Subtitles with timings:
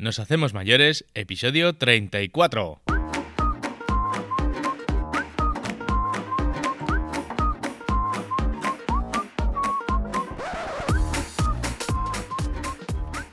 [0.00, 2.80] Nos hacemos mayores, episodio 34.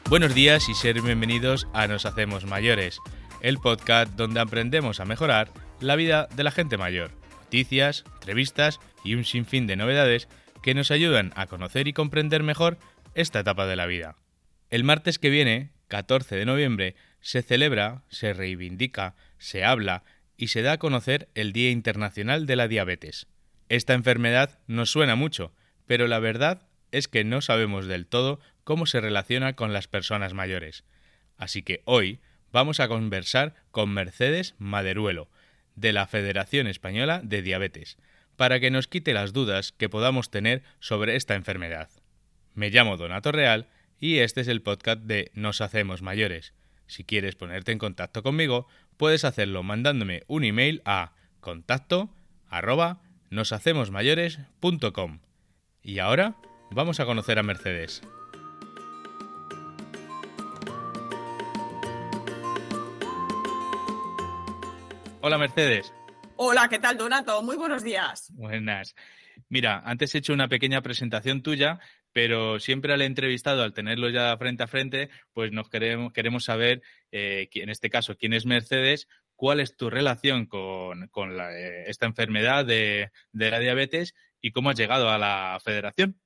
[0.09, 2.99] Buenos días y ser bienvenidos a Nos hacemos mayores,
[3.42, 5.49] el podcast donde aprendemos a mejorar
[5.79, 7.12] la vida de la gente mayor.
[7.44, 10.28] Noticias, entrevistas y un sinfín de novedades
[10.62, 12.78] que nos ayudan a conocer y comprender mejor
[13.15, 14.18] esta etapa de la vida.
[14.70, 20.03] El martes que viene 14 de noviembre, se celebra, se reivindica, se habla
[20.38, 23.27] y se da a conocer el Día Internacional de la Diabetes.
[23.70, 25.53] Esta enfermedad nos suena mucho,
[25.85, 30.34] pero la verdad es que no sabemos del todo cómo se relaciona con las personas
[30.34, 30.84] mayores.
[31.38, 32.19] Así que hoy
[32.52, 35.30] vamos a conversar con Mercedes Maderuelo,
[35.75, 37.97] de la Federación Española de Diabetes,
[38.35, 41.89] para que nos quite las dudas que podamos tener sobre esta enfermedad.
[42.55, 43.67] Me llamo Donato Real
[43.99, 46.53] y este es el podcast de Nos Hacemos Mayores.
[46.85, 52.09] Si quieres ponerte en contacto conmigo, puedes hacerlo mandándome un email a contacto
[52.49, 55.19] arroba noshacemosmayores.com.
[55.81, 56.35] Y ahora
[56.72, 58.02] vamos a conocer a Mercedes.
[65.22, 65.91] Hola Mercedes.
[66.38, 67.41] Hola, ¿qué tal Donato?
[67.41, 68.31] Muy buenos días.
[68.33, 68.95] Buenas.
[69.49, 71.80] Mira, antes he hecho una pequeña presentación tuya,
[72.13, 76.81] pero siempre al entrevistado, al tenerlo ya frente a frente, pues nos queremos, queremos saber,
[77.11, 82.66] eh, en este caso, quién es Mercedes, cuál es tu relación con, eh, esta enfermedad
[82.66, 86.19] de, la diabetes y cómo has llegado a la federación.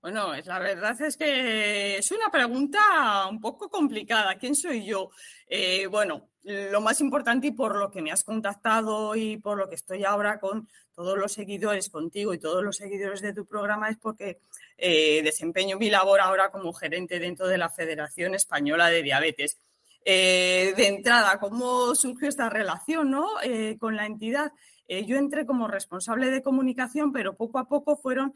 [0.00, 4.36] Bueno, la verdad es que es una pregunta un poco complicada.
[4.36, 5.10] ¿Quién soy yo?
[5.48, 9.68] Eh, bueno, lo más importante y por lo que me has contactado y por lo
[9.68, 13.88] que estoy ahora con todos los seguidores contigo y todos los seguidores de tu programa
[13.90, 14.40] es porque
[14.78, 19.58] eh, desempeño mi labor ahora como gerente dentro de la Federación Española de Diabetes.
[20.04, 24.52] Eh, de entrada, ¿cómo surgió esta relación eh, con la entidad?
[24.88, 28.34] Yo entré como responsable de comunicación, pero poco a poco fueron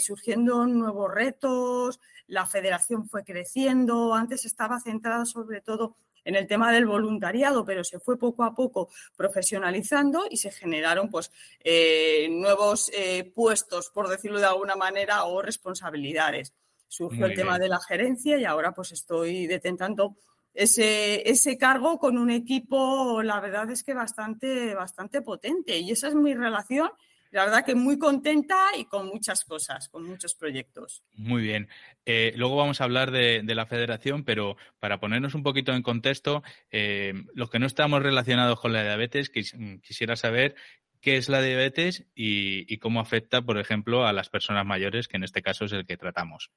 [0.00, 6.72] surgiendo nuevos retos, la federación fue creciendo, antes estaba centrada sobre todo en el tema
[6.72, 12.90] del voluntariado, pero se fue poco a poco profesionalizando y se generaron pues eh, nuevos
[12.94, 16.54] eh, puestos, por decirlo de alguna manera, o responsabilidades.
[16.88, 20.16] Surgió el tema de la gerencia y ahora pues estoy detentando
[20.54, 25.78] ese, ese cargo con un equipo, la verdad es que bastante, bastante potente.
[25.78, 26.90] Y esa es mi relación
[27.30, 31.02] la verdad que muy contenta y con muchas cosas, con muchos proyectos.
[31.14, 31.68] Muy bien.
[32.04, 36.42] Eh, luego vamos a hablar de, la federación, pero para ponernos un poquito en contexto,
[36.70, 40.56] eh, los que no estamos relacionados con la diabetes, quisiera saber
[41.00, 45.24] qué es la diabetes y cómo afecta, por ejemplo, a las personas mayores, que en
[45.24, 46.50] este caso es el que tratamos.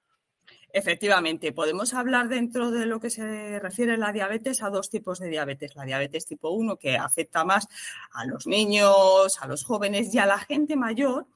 [0.75, 5.19] Efectivamente, podemos hablar dentro de lo que se refiere a la diabetes a dos tipos
[5.19, 5.75] de diabetes.
[5.75, 7.67] La diabetes tipo 1, que afecta más
[8.11, 11.27] a los niños, a los jóvenes y a la gente mayor,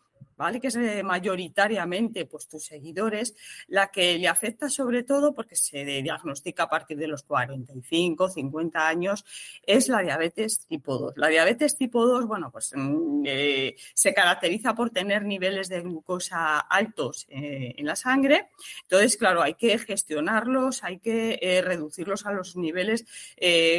[0.62, 3.36] Que es eh, mayoritariamente pues, tus seguidores,
[3.68, 8.88] la que le afecta sobre todo porque se diagnostica a partir de los 45, 50
[8.88, 9.26] años,
[9.64, 11.14] es la diabetes tipo 2.
[11.18, 16.60] La diabetes tipo 2, bueno, pues mm, eh, se caracteriza por tener niveles de glucosa
[16.60, 18.50] altos eh, en la sangre.
[18.84, 23.06] Entonces, claro, hay que gestionarlos, hay que reducirlos a los niveles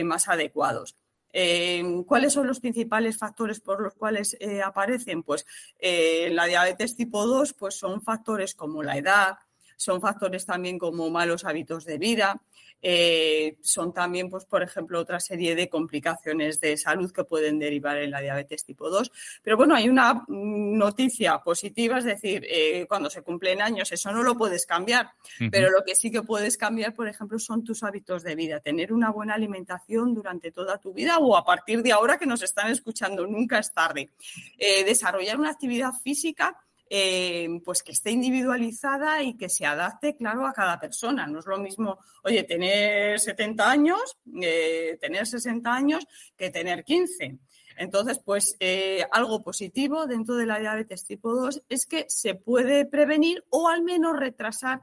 [0.05, 0.97] más adecuados.
[1.33, 5.23] Eh, ¿Cuáles son los principales factores por los cuales eh, aparecen?
[5.23, 5.47] Pues
[5.79, 9.39] eh, la diabetes tipo 2 pues son factores como la edad,
[9.77, 12.41] son factores también como malos hábitos de vida,
[12.83, 17.99] eh, son también, pues, por ejemplo, otra serie de complicaciones de salud que pueden derivar
[17.99, 19.11] en la diabetes tipo 2.
[19.43, 24.23] Pero bueno, hay una noticia positiva, es decir, eh, cuando se cumplen años, eso no
[24.23, 25.11] lo puedes cambiar,
[25.51, 28.93] pero lo que sí que puedes cambiar, por ejemplo, son tus hábitos de vida, tener
[28.93, 32.71] una buena alimentación durante toda tu vida o a partir de ahora que nos están
[32.71, 34.11] escuchando, nunca es tarde.
[34.59, 36.57] Eh, desarrollar una actividad física
[36.91, 41.27] eh, pues que esté individualizada y que se adapte, claro, a cada persona.
[41.27, 46.07] No es lo mismo, oye, tener 70 años, eh, tener 60 años,
[46.37, 47.39] que tener 15.
[47.77, 52.87] Entonces, pues eh, algo positivo dentro de la diabetes tipo 2 es que se puede
[52.87, 54.83] prevenir o al menos retrasar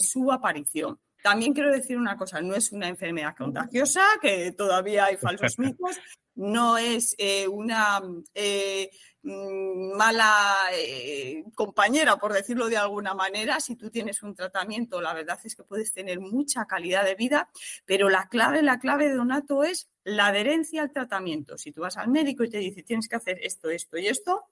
[0.00, 0.98] su aparición.
[1.24, 5.98] También quiero decir una cosa, no es una enfermedad contagiosa, que todavía hay falsos mitos,
[6.34, 8.02] no es eh, una
[8.34, 8.90] eh,
[9.24, 13.58] mala eh, compañera, por decirlo de alguna manera.
[13.60, 17.48] Si tú tienes un tratamiento, la verdad es que puedes tener mucha calidad de vida,
[17.86, 21.56] pero la clave, la clave de Donato es la adherencia al tratamiento.
[21.56, 24.44] Si tú vas al médico y te dice tienes que hacer esto, esto y esto,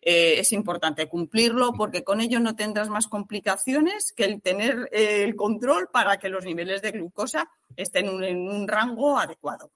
[0.00, 5.88] es importante cumplirlo porque con ello no tendrás más complicaciones que el tener el control
[5.92, 9.72] para que los niveles de glucosa estén en un rango adecuado.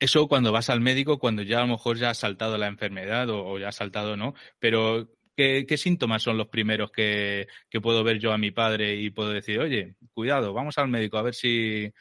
[0.00, 3.28] Eso cuando vas al médico, cuando ya a lo mejor ya has saltado la enfermedad
[3.30, 4.34] o, ya has saltado, ¿no?
[4.60, 7.48] Pero ¿qué, síntomas son los primeros que,
[7.82, 11.22] puedo ver yo a mi padre y puedo decir, oye, cuidado, vamos al médico a
[11.22, 11.92] ver si,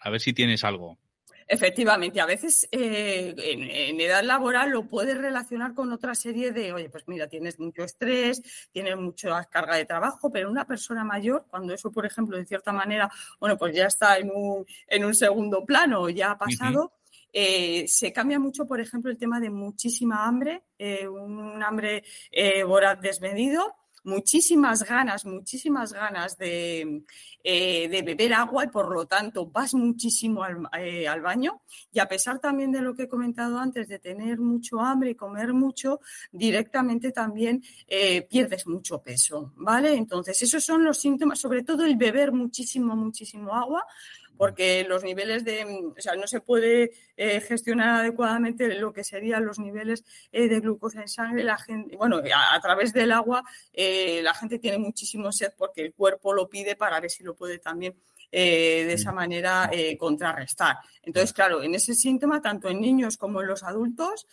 [0.00, 0.98] a ver si tienes algo?
[1.46, 6.88] Efectivamente, a veces eh, en, edad laboral lo puedes relacionar con otra serie de, oye,
[6.88, 11.74] pues mira, tienes mucho estrés, tienes mucha carga de trabajo, pero una persona mayor, cuando
[11.74, 13.10] eso, por ejemplo, de cierta manera,
[13.40, 16.92] bueno, pues ya está en un, en un segundo plano, ya ha pasado.
[17.36, 22.04] Eh, se cambia mucho, por ejemplo, el tema de muchísima hambre, eh, un hambre
[22.64, 27.02] voraz desmedido, muchísimas ganas, muchísimas ganas de,
[27.42, 30.42] eh, de beber agua y por lo tanto vas muchísimo
[30.78, 34.38] eh, al, baño y a pesar también de lo que he comentado antes de tener
[34.38, 36.00] mucho hambre y comer mucho,
[36.30, 39.94] directamente también eh, pierdes mucho peso, ¿vale?
[39.94, 43.86] Entonces esos son los síntomas, sobre todo el beber muchísimo, muchísimo agua
[44.36, 49.44] porque los niveles de, o sea, no se puede eh, gestionar adecuadamente lo que serían
[49.44, 51.44] los niveles eh, de glucosa en sangre.
[51.44, 55.94] La gente, bueno, a, través del agua eh, la gente tiene muchísimo sed porque el
[55.94, 57.94] cuerpo lo pide para ver si lo puede también
[58.32, 60.78] de esa manera contrarrestar.
[61.04, 64.26] Entonces, claro, en ese síntoma, tanto en niños como en los adultos,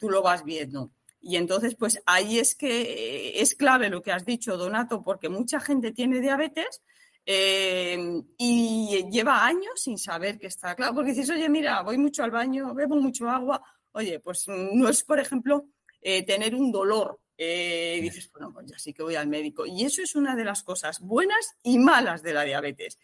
[0.00, 0.90] tú lo vas viendo.
[1.20, 5.60] Y entonces, pues ahí es que es clave lo que has dicho, Donato, porque mucha
[5.60, 6.82] gente tiene diabetes,
[7.30, 12.24] Em, y lleva años sin saber que está claro, porque dices, oye, mira, voy mucho
[12.24, 15.66] al baño, bebo mucho agua, oye, pues no es, por ejemplo,
[16.00, 17.20] eh, tener un dolor.
[17.36, 19.66] Eh, y dices, bueno, pues ya sí que voy al médico.
[19.66, 22.98] Y eso es una de las cosas buenas y malas de la diabetes.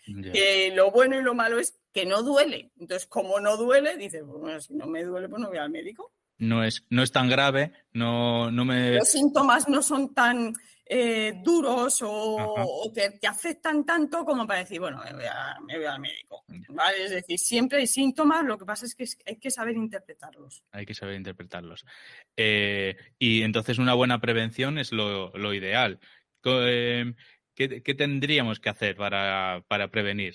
[0.72, 2.70] lo bueno y lo malo es que no duele.
[2.80, 6.12] Entonces, como no duele, dices, bueno, si no me duele, pues no voy al médico.
[6.38, 8.94] No es, no es tan grave, no, no me...
[8.94, 10.54] Los síntomas no son tan
[10.86, 16.44] eh, duros o, que te afectan tanto como para decir, bueno, me voy, al médico.
[16.68, 17.04] ¿vale?
[17.04, 20.62] Es decir, siempre hay síntomas, lo que pasa es que hay que saber interpretarlos.
[20.72, 21.86] Hay que saber interpretarlos.
[22.36, 26.00] Eh, y entonces una buena prevención es lo, ideal.
[26.44, 27.14] Eh,
[27.54, 30.34] ¿Qué, tendríamos que hacer para, prevenir?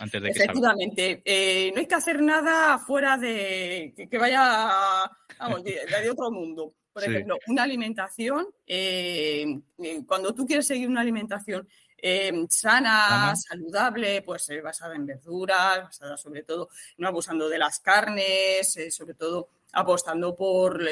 [0.00, 1.22] Antes de que Efectivamente,
[1.74, 4.70] no hay que hacer nada fuera de que, vaya
[5.40, 6.72] vamos, de otro mundo.
[6.98, 14.22] Por ejemplo, una alimentación, eh, eh, cuando tú quieres seguir una alimentación eh, sana, saludable,
[14.22, 20.34] pues basada en verduras, basada sobre todo no abusando de las carnes, sobre todo apostando
[20.34, 20.82] por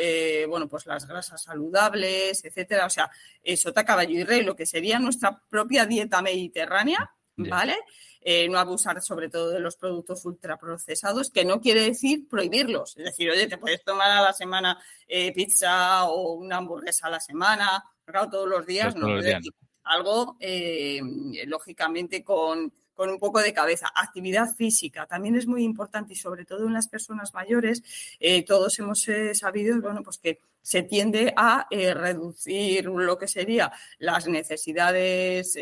[0.49, 2.87] bueno pues las grasas saludables, etcétera.
[2.87, 3.11] O sea,
[3.57, 7.77] sota, caballo y rey, lo que sería nuestra propia dieta mediterránea, ¿vale?
[8.29, 12.97] Eh, no abusar sobre todo de los productos ultraprocesados, que no quiere decir prohibirlos.
[12.97, 17.11] Es decir, oye, te puedes tomar a la semana eh, pizza o una hamburguesa a
[17.11, 19.07] la semana, claro, todos los días, no.
[19.85, 21.01] algo, eh,
[21.47, 23.93] lógicamente, con, un poco de cabeza.
[23.95, 27.85] Actividad física también es muy importante y sobre todo en las personas mayores,
[28.45, 35.57] todos hemos sabido, bueno, pues que se tiende a reducir lo que sería las necesidades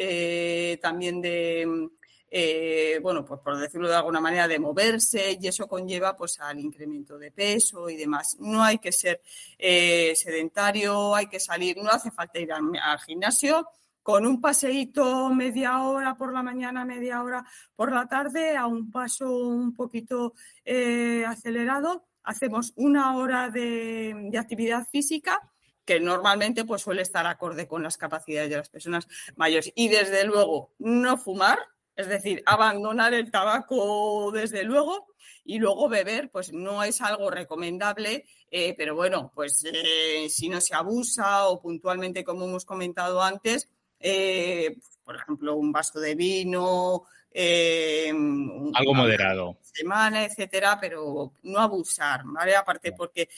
[0.80, 1.90] también de
[2.36, 6.58] eh, bueno, pues por decirlo de alguna manera, de moverse y eso conlleva pues al
[6.58, 8.36] incremento de peso y demás.
[8.40, 9.22] No hay que ser
[9.56, 13.68] eh, sedentario, hay que salir, no hace falta ir al, gimnasio,
[14.02, 17.46] con un paseíto media hora por la mañana, media hora
[17.76, 24.88] por la tarde, a un paso un poquito eh, acelerado, hacemos una hora de, actividad
[24.90, 25.40] física
[25.84, 29.06] que normalmente pues suele estar acorde con las capacidades de las personas
[29.36, 29.70] mayores.
[29.76, 31.58] Y desde luego, no fumar,
[31.96, 38.24] es decir, abandonar el tabaco desde luego y luego beber, pues no es algo recomendable,
[38.50, 43.68] eh, pero bueno, pues eh, si no se abusa o puntualmente, como hemos comentado antes,
[44.00, 47.04] eh, por ejemplo, un vaso de vino,
[47.36, 49.58] algo moderado.
[49.60, 52.54] Semana, etcétera, pero no abusar, ¿vale?
[52.54, 53.28] Aparte porque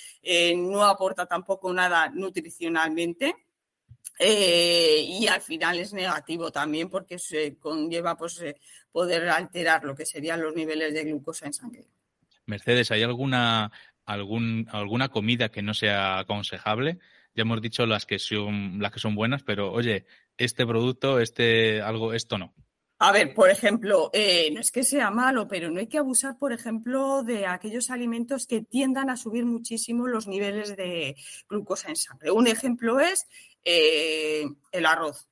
[0.56, 3.45] no aporta tampoco nada nutricionalmente.
[4.18, 8.56] Eh, y al final es negativo también porque se conlleva pues, eh,
[8.90, 11.86] poder alterar lo que serían los niveles de glucosa en sangre.
[12.46, 13.70] Mercedes, ¿hay alguna,
[14.04, 16.98] algún, alguna comida que no sea aconsejable?
[17.34, 20.06] Ya hemos dicho las que son, las que son buenas, pero oye,
[20.38, 22.54] este producto, este algo, esto no.
[22.98, 26.38] A ver, por ejemplo, eh, no es que sea malo, pero no hay que abusar,
[26.38, 31.14] por ejemplo, de aquellos alimentos que tiendan a subir muchísimo los niveles de
[31.46, 32.30] glucosa en sangre.
[32.30, 33.26] Un ejemplo es
[33.66, 35.28] eh, el arroz.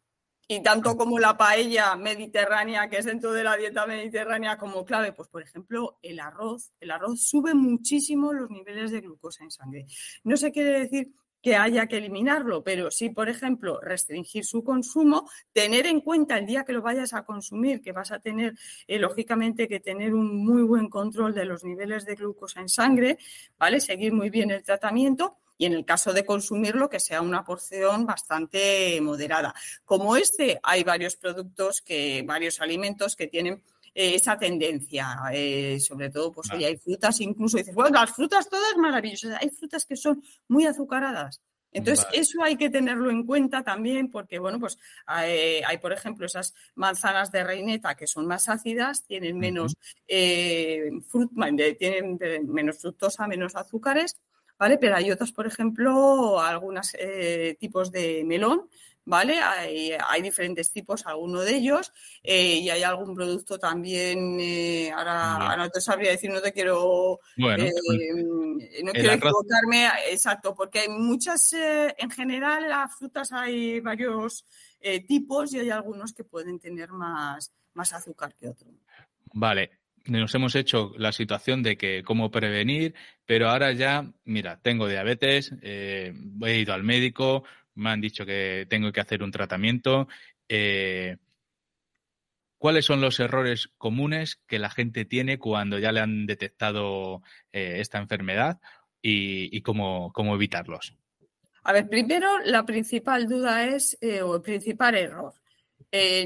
[0.47, 5.13] Y tanto como la paella mediterránea, que es dentro de la dieta mediterránea como clave,
[5.13, 6.73] pues por ejemplo, el arroz.
[6.81, 9.87] El arroz sube muchísimo los niveles de glucosa en sangre.
[10.25, 15.31] No se quiere decir que haya que eliminarlo, pero sí, por ejemplo, restringir su consumo,
[15.53, 18.55] tener en cuenta el día que lo vayas a consumir, que vas a tener,
[18.87, 23.19] eh, lógicamente, que tener un muy buen control de los niveles de glucosa en sangre,
[23.59, 23.81] ¿vale?
[23.81, 28.07] Seguir muy bien el tratamiento y en el caso de consumirlo, que sea una porción
[28.07, 29.55] bastante moderada.
[29.85, 33.63] Como este, hay varios productos, que, varios alimentos que tienen
[33.95, 35.17] eh, esa tendencia.
[35.33, 39.39] Eh, sobre todo, pues hoy hay frutas, incluso dices, bueno, las frutas todas maravillosas.
[39.41, 41.41] Hay frutas que son muy azucaradas.
[41.75, 46.55] Entonces, eso hay que tenerlo en cuenta también porque, bueno, pues hay, por ejemplo, esas
[46.77, 50.89] manzanas de reineta que son más ácidas, tienen menos, eh,
[51.77, 54.21] tienen menos fructosa, menos azúcares,
[54.59, 54.79] ¿vale?
[54.79, 56.93] Pero hay otras, por ejemplo, algunos
[57.59, 58.69] tipos de melón
[59.05, 59.39] ¿vale?
[59.39, 61.93] Hay, diferentes tipos, alguno de ellos,
[62.23, 67.21] eh, y hay algún producto también, eh, ahora, no te sabría decir, no te quiero,
[67.37, 67.73] eh,
[68.83, 74.47] no quiero equivocarme, exacto, porque hay muchas, en general, las frutas hay varios
[75.07, 78.73] tipos y hay algunos que pueden tener más, más azúcar que otros.
[79.33, 79.71] Vale,
[80.07, 82.95] nos hemos hecho la situación de que cómo prevenir,
[83.27, 87.45] pero ahora ya, mira, tengo diabetes, he ido al médico,
[87.75, 90.09] me han dicho que tengo que hacer un tratamiento.
[90.49, 91.17] Eh,
[92.59, 97.77] ¿Cuáles son los errores comunes que la gente tiene cuando ya le han detectado eh,
[97.81, 98.59] esta enfermedad
[99.03, 100.97] y, cómo, evitarlos?
[101.63, 105.35] A ver, primero la principal duda es, eh, o el principal error,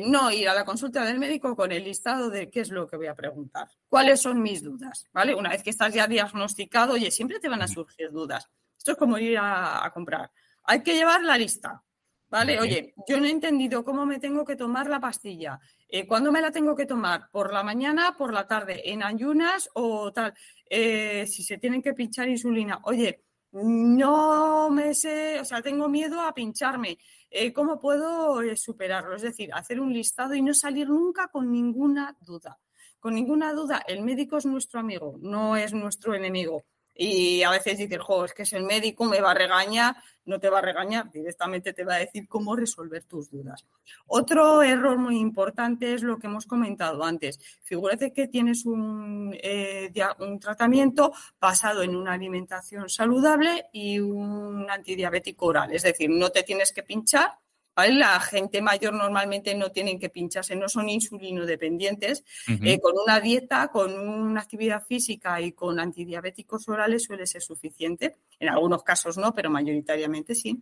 [0.06, 2.96] no ir a la consulta del médico con el listado de qué es lo que
[2.96, 5.34] voy a preguntar, cuáles son mis dudas, ¿vale?
[5.34, 8.48] Una vez que estás ya diagnosticado, oye, siempre te van a surgir dudas.
[8.76, 10.30] Esto es como ir a comprar
[10.68, 11.82] hay que llevar la lista.
[12.30, 12.60] ¿Vale?
[12.60, 15.58] Oye, yo no he entendido cómo me tengo que tomar la pastilla.
[15.88, 17.30] Eh, ¿Cuándo me la tengo que tomar?
[17.30, 20.34] ¿Por la mañana, por la tarde, en ayunas o tal?
[20.68, 22.80] Eh, si se tienen que pinchar insulina.
[22.82, 26.98] Oye, no me sé, o sea, tengo miedo a pincharme.
[27.30, 29.14] Eh, ¿Cómo puedo superarlo?
[29.14, 32.58] Es decir, hacer un listado y no salir nunca con ninguna duda.
[33.00, 36.64] Con ninguna duda, el médico es nuestro amigo, no es nuestro enemigo.
[37.00, 40.40] Y a veces dices, jo, es que es el médico, me va a regañar, no
[40.40, 43.64] te va a regañar, directamente te va a decir cómo resolver tus dudas.
[44.08, 47.38] Otro error muy importante es lo que hemos comentado antes.
[47.62, 55.46] Figúrate que tienes un, eh, un tratamiento basado en una alimentación saludable y un antidiabético
[55.46, 57.38] oral, es decir, no te tienes que pinchar
[57.86, 62.24] la gente mayor normalmente no tienen que pincharse, no son insulino dependientes.
[62.48, 68.16] Eh, con una dieta, con una actividad física y con antidiabéticos orales suele ser suficiente.
[68.40, 70.60] En algunos casos no, pero mayoritariamente sí.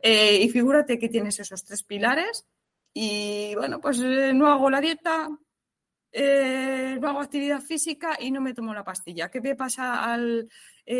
[0.00, 2.46] Eh, y figúrate que tienes esos tres pilares
[2.94, 8.54] y bueno, pues eh, no hago la dieta, no hago actividad física y no me
[8.54, 9.30] tomo la pastilla.
[9.30, 10.48] ¿Qué me pasa al,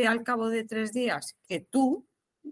[0.07, 1.39] al cabo de tres días?
[1.49, 2.07] Que tú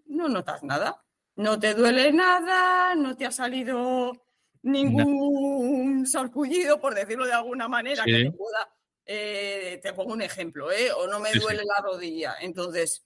[0.06, 1.01] no notas nada
[1.36, 4.12] no te duele nada, no te ha salido
[4.62, 8.68] ningún sarpullido, por decirlo de alguna manera, que te pueda.
[9.04, 10.92] Eh, te pongo un ejemplo, ¿eh?
[10.92, 12.36] O no me duele la rodilla.
[12.40, 13.04] Entonces,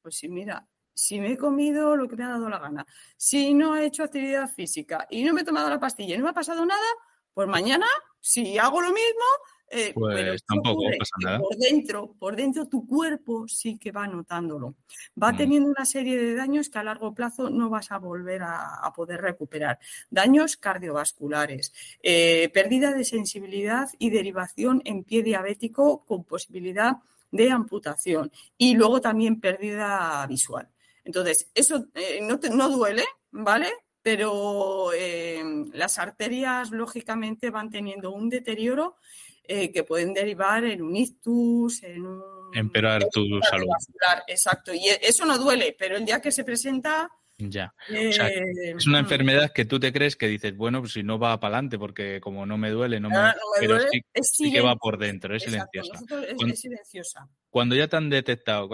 [0.00, 2.86] pues sí, mira, si me he comido lo que me ha dado la gana,
[3.16, 6.24] si no he hecho actividad física y no me he tomado la pastilla y no
[6.24, 6.86] me ha pasado nada,
[7.34, 7.86] pues mañana,
[8.20, 9.24] si hago lo mismo,
[9.70, 11.38] eh, pues tampoco pasa nada.
[11.40, 14.74] Por dentro, por dentro tu cuerpo sí que va notándolo.
[15.20, 15.36] Va mm.
[15.36, 19.20] teniendo una serie de daños que a largo plazo no vas a volver a, poder
[19.20, 19.78] recuperar.
[20.10, 21.72] Daños cardiovasculares,
[22.02, 26.96] eh, pérdida de sensibilidad y derivación en pie diabético con posibilidad
[27.30, 30.68] de amputación y luego también pérdida visual.
[31.04, 33.68] Entonces, eso eh, no, no duele, ¿vale?
[34.02, 34.90] Pero
[35.74, 38.96] las arterias, lógicamente, van teniendo un deterioro
[39.50, 42.22] eh, que pueden derivar en un ictus, en un...
[42.52, 43.66] Empeorar tu salud.
[44.26, 47.10] Exacto, y eso no duele, pero el día que se presenta...
[47.38, 47.72] Ya.
[47.88, 48.10] Eh,
[48.76, 49.04] es una mm.
[49.04, 52.20] enfermedad que tú te crees que dices, bueno, pues si no va para adelante, porque
[52.20, 53.16] como no me duele, no me.
[53.16, 53.78] Ah, pero
[54.20, 56.00] sí, que va por dentro, es silenciosa.
[56.28, 57.28] es, silenciosa.
[57.48, 58.68] Cuando ya te han detectado,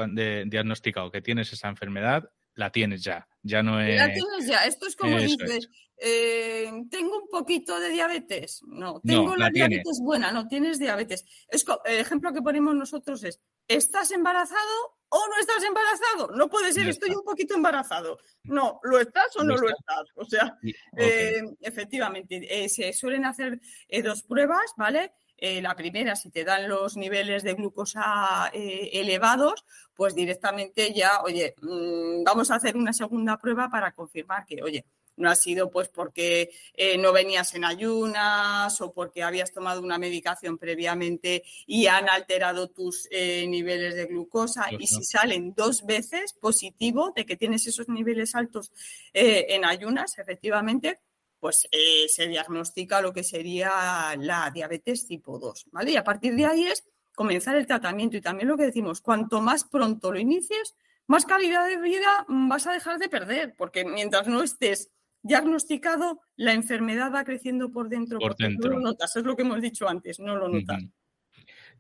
[0.47, 3.29] diagnosticado que tienes esa enfermedad, la tienes ya.
[3.43, 3.99] Ya no es.
[3.99, 4.65] La tienes ya.
[4.65, 8.63] Esto es como dices, eh, tengo un poquito de diabetes.
[8.67, 11.25] No, tengo la, diabetes buena, no tienes diabetes.
[11.49, 16.37] Es, el ejemplo que ponemos nosotros es, ¿estás embarazado o no estás embarazado?
[16.37, 18.19] No puede ser, estoy un poquito embarazado.
[18.43, 20.05] No, ¿lo estás o no, lo estás?
[20.17, 20.59] O sea,
[20.97, 23.61] eh, efectivamente, eh, se suelen hacer
[24.03, 25.13] dos pruebas, ¿vale?
[25.37, 32.25] la primera, si te dan los niveles de glucosa elevados, pues directamente ya, oye, mm,
[32.25, 34.87] vamos a hacer una segunda prueba para confirmar que, oye,
[35.17, 39.99] no ha sido pues porque eh, no venías en ayunas o porque habías tomado una
[39.99, 44.67] medicación previamente y han alterado tus eh, niveles de glucosa.
[44.79, 48.73] Y si salen dos veces positivo de que tienes esos niveles altos
[49.13, 51.01] eh, en ayunas, efectivamente,
[51.39, 51.69] pues
[52.09, 55.91] se diagnostica lo que sería la diabetes tipo 2, ¿vale?
[55.91, 59.43] Y a partir de ahí es comenzar el tratamiento y también lo que decimos, cuanto
[59.43, 60.75] más pronto lo inicies,
[61.07, 64.91] más calidad de vida vas a dejar de perder, porque mientras no estés
[65.25, 68.19] diagnosticado, la enfermedad va creciendo por dentro.
[68.19, 68.71] Por dentro.
[68.71, 70.85] No lo notas, es lo que hemos dicho antes, no lo notas.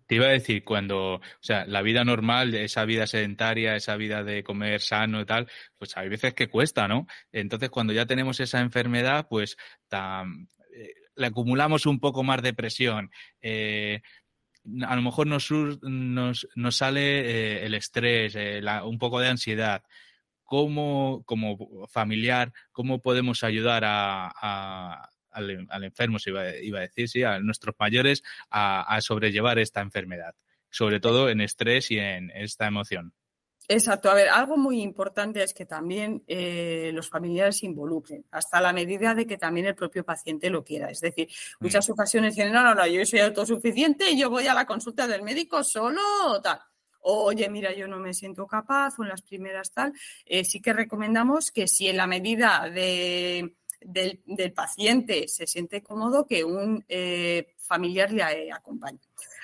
[0.06, 4.22] Te iba a decir, cuando, o sea, la vida normal, esa vida sedentaria, esa vida
[4.22, 5.48] de comer sano y tal,
[5.78, 7.06] pues hay veces que cuesta, ¿no?
[7.32, 9.56] Entonces, cuando ya tenemos esa enfermedad, pues
[9.90, 13.10] eh, le acumulamos un poco más de presión.
[13.40, 14.02] Eh,
[14.86, 18.36] a lo mejor nos, nos, nos sale eh, el estrés,
[18.84, 19.82] un poco de ansiedad
[20.44, 27.38] cómo, como familiar, cómo podemos ayudar a, al, enfermo, se iba, a decir, sí, a
[27.40, 30.34] nuestros mayores a, sobrellevar esta enfermedad,
[30.70, 33.12] sobre todo en estrés y en esta emoción.
[33.66, 34.10] Exacto.
[34.10, 38.74] A ver, algo muy importante es que también eh, los familiares se involucren, hasta la
[38.74, 40.90] medida de que también el propio paciente lo quiera.
[40.90, 41.64] Es decir, mm.
[41.64, 45.22] muchas ocasiones dicen, no, no, no, yo soy autosuficiente, yo voy a la consulta del
[45.22, 46.02] médico solo,
[46.42, 46.60] tal
[47.04, 49.92] oye, mira, yo no me siento capaz, o en las primeras tal,
[50.26, 56.26] eh, sí que recomendamos que si en la medida de, del, paciente se siente cómodo,
[56.26, 59.00] que un eh, familiar le acompañe.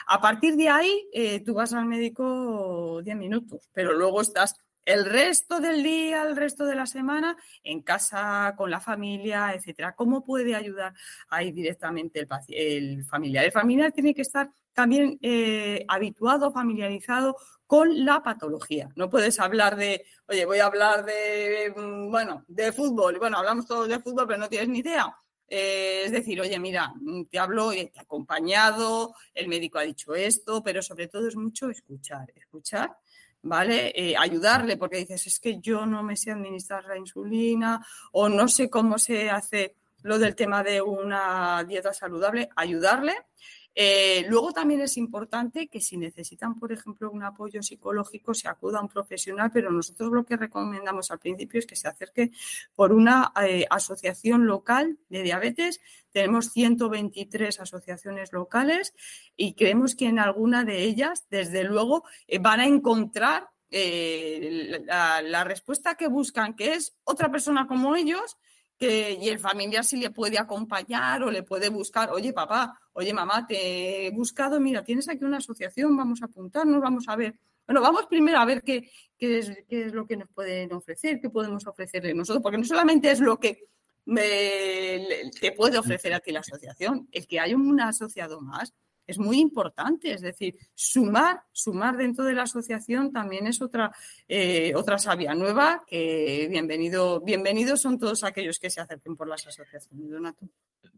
[0.07, 5.05] A partir de ahí, eh, tú vas al médico 10 minutos, pero luego estás el
[5.05, 9.95] resto del día, el resto de la semana, en casa, con la familia, etcétera.
[9.95, 10.95] ¿Cómo puede ayudar
[11.29, 13.45] ahí directamente el, el familiar?
[13.45, 17.37] El familiar tiene que estar también eh, habituado, familiarizado
[17.67, 18.89] con la patología.
[18.97, 23.19] No puedes hablar de, oye, voy a hablar de, mm, bueno, de fútbol.
[23.19, 25.15] Bueno, hablamos todos de fútbol, pero no tienes ni idea.
[25.49, 30.15] Eh, es decir, oye, mira, mm, te hablo, te he acompañado, el médico ha dicho
[30.15, 32.97] esto, pero sobre todo es mucho escuchar, escuchar,
[33.43, 33.93] ¿vale?
[33.95, 38.49] Eh, ayudarle, porque dices, es que yo no me sé administrar la insulina o no
[38.49, 43.15] sé cómo se hace lo del tema de una dieta saludable, ayudarle
[43.75, 48.79] eh, luego también es importante que si necesitan, por ejemplo, un apoyo psicológico, se acuda
[48.79, 52.33] a un profesional, pero nosotros lo que recomendamos al principio es que se acerque
[52.75, 55.81] por una eh, asociación local de diabetes.
[56.11, 58.93] Tenemos 123 asociaciones locales
[59.37, 65.95] y creemos que en alguna de ellas, desde luego, eh, van a encontrar la respuesta
[65.95, 68.37] que buscan, que es otra persona como ellos
[68.81, 73.47] y el familiar si le puede acompañar o le puede buscar, oye papá, oye mamá,
[73.47, 77.35] te he buscado, mira, tienes aquí una asociación, vamos a apuntarnos, vamos a ver.
[77.67, 81.21] Bueno, vamos primero a ver qué, qué, es, qué es lo que nos pueden ofrecer,
[81.21, 83.69] qué podemos ofrecerle nosotros, porque no solamente es lo que
[84.07, 88.75] te puede ofrecer a ti la asociación, el que haya un asociado más
[89.11, 90.13] es muy importante.
[90.13, 93.93] Es decir, sumar, sumar dentro de la asociación también es otra,
[94.29, 99.47] eh, otra sabia nueva que bienvenido, bienvenidos son todos aquellos que se acerquen por las
[99.47, 100.11] asociaciones.
[100.11, 100.47] Donato.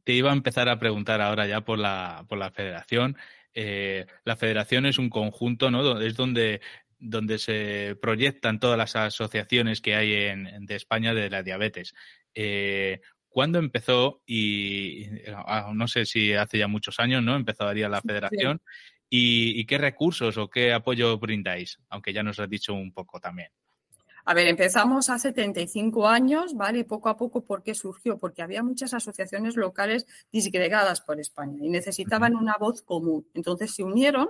[0.04, 3.16] Te iba a empezar a preguntar ahora ya por la, por la federación.
[3.54, 6.00] Eh, la federación es un conjunto, ¿no?
[6.00, 6.60] Es donde
[7.04, 11.94] donde se proyectan todas las asociaciones que hay en, de España de la diabetes.
[12.32, 13.00] Eh,
[13.32, 14.22] ¿Cuándo empezó?
[14.26, 17.34] Y ah, no sé si hace ya muchos años, ¿no?
[17.34, 18.60] Empezaría la federación.
[19.08, 21.78] Y, ¿Y, qué recursos o qué apoyo brindáis?
[21.88, 23.48] Aunque ya nos has dicho un poco también.
[24.24, 26.84] A ver, empezamos hace 35 años, ¿vale?
[26.84, 28.18] Poco a poco, ¿por qué surgió?
[28.18, 33.26] Porque había muchas asociaciones locales disgregadas por España y necesitaban una voz común.
[33.34, 34.28] Entonces se unieron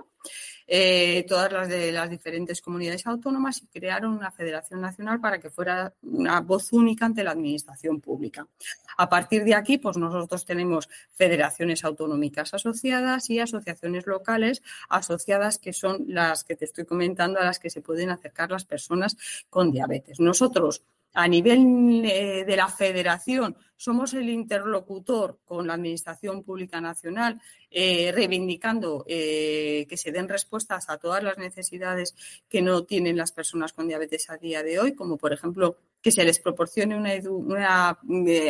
[0.67, 5.49] eh, todas las de las diferentes comunidades autónomas y crearon una federación nacional para que
[5.49, 8.47] fuera una voz única ante la administración pública.
[8.97, 15.73] A partir de aquí, pues nosotros tenemos federaciones autonómicas asociadas y asociaciones locales asociadas que
[15.73, 19.17] son las que te estoy comentando a las que se pueden acercar las personas
[19.49, 20.19] con diabetes.
[20.19, 20.83] Nosotros
[21.13, 28.13] a nivel eh, de la federación somos el interlocutor con la Administración Pública Nacional, eh,
[28.13, 32.15] reivindicando eh, que se den respuestas a todas las necesidades
[32.47, 36.11] que no tienen las personas con diabetes a día de hoy, como por ejemplo que
[36.11, 36.97] se les proporcione
[37.29, 37.99] una,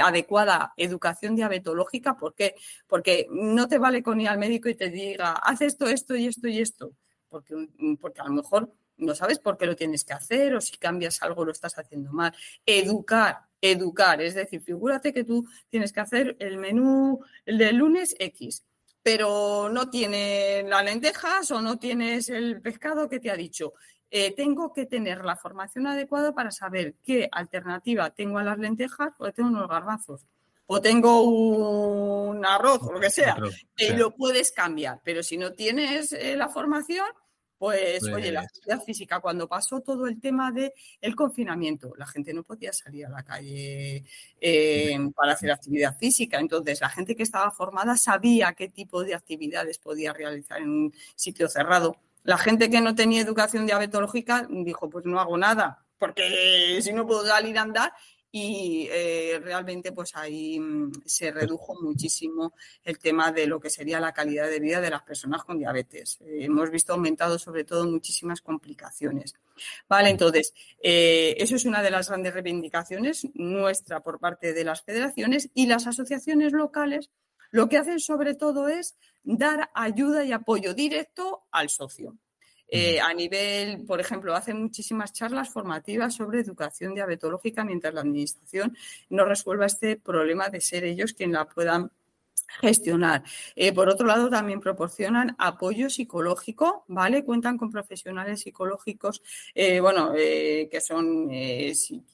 [0.04, 2.16] adecuada educación diabetológica.
[2.16, 2.54] ¿Por qué?
[2.88, 6.28] Porque no te vale con ir al médico y te diga, haz esto, esto y
[6.28, 6.94] esto y esto.
[7.28, 7.56] Porque,
[8.00, 11.22] porque a lo mejor no sabes por qué lo tienes que hacer o si cambias
[11.22, 12.34] algo lo estás haciendo mal.
[12.66, 18.16] Educar, educar, es decir, figúrate que tú tienes que hacer el menú el de lunes
[18.20, 18.64] X,
[19.02, 23.74] pero no tienes las lentejas o no tienes el pescado que te ha dicho.
[24.10, 29.14] Eh, tengo que tener la formación adecuada para saber qué alternativa tengo a las lentejas
[29.18, 30.28] o tengo unos garbanzos
[30.68, 33.38] o tengo un arroz o lo que sea.
[33.78, 37.08] y lo puedes cambiar, pero si no tienes eh, la formación,
[37.64, 42.06] pues, oye, la pues actividad física, cuando pasó todo el tema del el confinamiento, la
[42.06, 44.04] gente no podía salir a la calle
[44.42, 46.42] eh, para hacer actividad física.
[46.42, 50.94] Entonces, la gente que estaba formada sabía qué tipo de actividades podía realizar en un
[51.16, 51.96] sitio cerrado.
[52.24, 57.08] La gente que no tenía educación diabetológica dijo, pues no hago nada, porque si no
[57.08, 57.94] puedo salir a andar
[58.36, 64.00] y eh, realmente pues ahí mm, se redujo muchísimo el tema de lo que sería
[64.00, 66.18] la calidad de vida de las personas con diabetes.
[66.22, 69.36] Eh, hemos visto aumentado sobre todo muchísimas complicaciones.
[69.88, 74.82] Vale, entonces, eh, eso es una de las grandes reivindicaciones nuestra por parte de las
[74.82, 77.12] federaciones y las asociaciones locales
[77.52, 82.18] lo que hacen sobre todo es dar ayuda y apoyo directo al socio.
[82.76, 88.76] Eh, a nivel, por ejemplo, hacen muchísimas charlas formativas sobre educación diabetológica mientras la Administración
[89.10, 91.92] no resuelva este problema de ser ellos quien la puedan
[92.62, 93.22] gestionar.
[93.56, 97.24] Eh, por otro lado, también proporcionan apoyo psicológico, ¿vale?
[97.24, 99.22] Cuentan con profesionales psicológicos,
[99.54, 101.30] eh, bueno, que son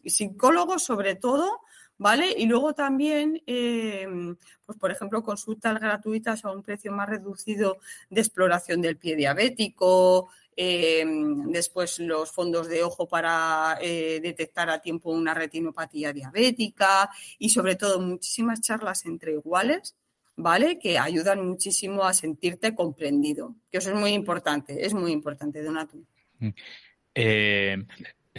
[0.05, 1.61] psicólogos sobre todo,
[1.99, 2.33] ¿vale?
[2.35, 7.77] Y luego también, pues por ejemplo, consultas gratuitas a un precio más reducido
[8.09, 10.29] de exploración del pie diabético,
[10.61, 17.51] Em, después los fondos de ojo para eh, detectar a tiempo una retinopatía diabética y
[17.51, 19.95] sobre todo muchísimas charlas entre iguales,
[20.35, 20.77] ¿vale?
[20.77, 25.95] Que ayudan muchísimo a sentirte comprendido, que eso es muy importante, es muy importante, Donato.
[26.39, 26.49] Mm.
[27.15, 27.77] Eh,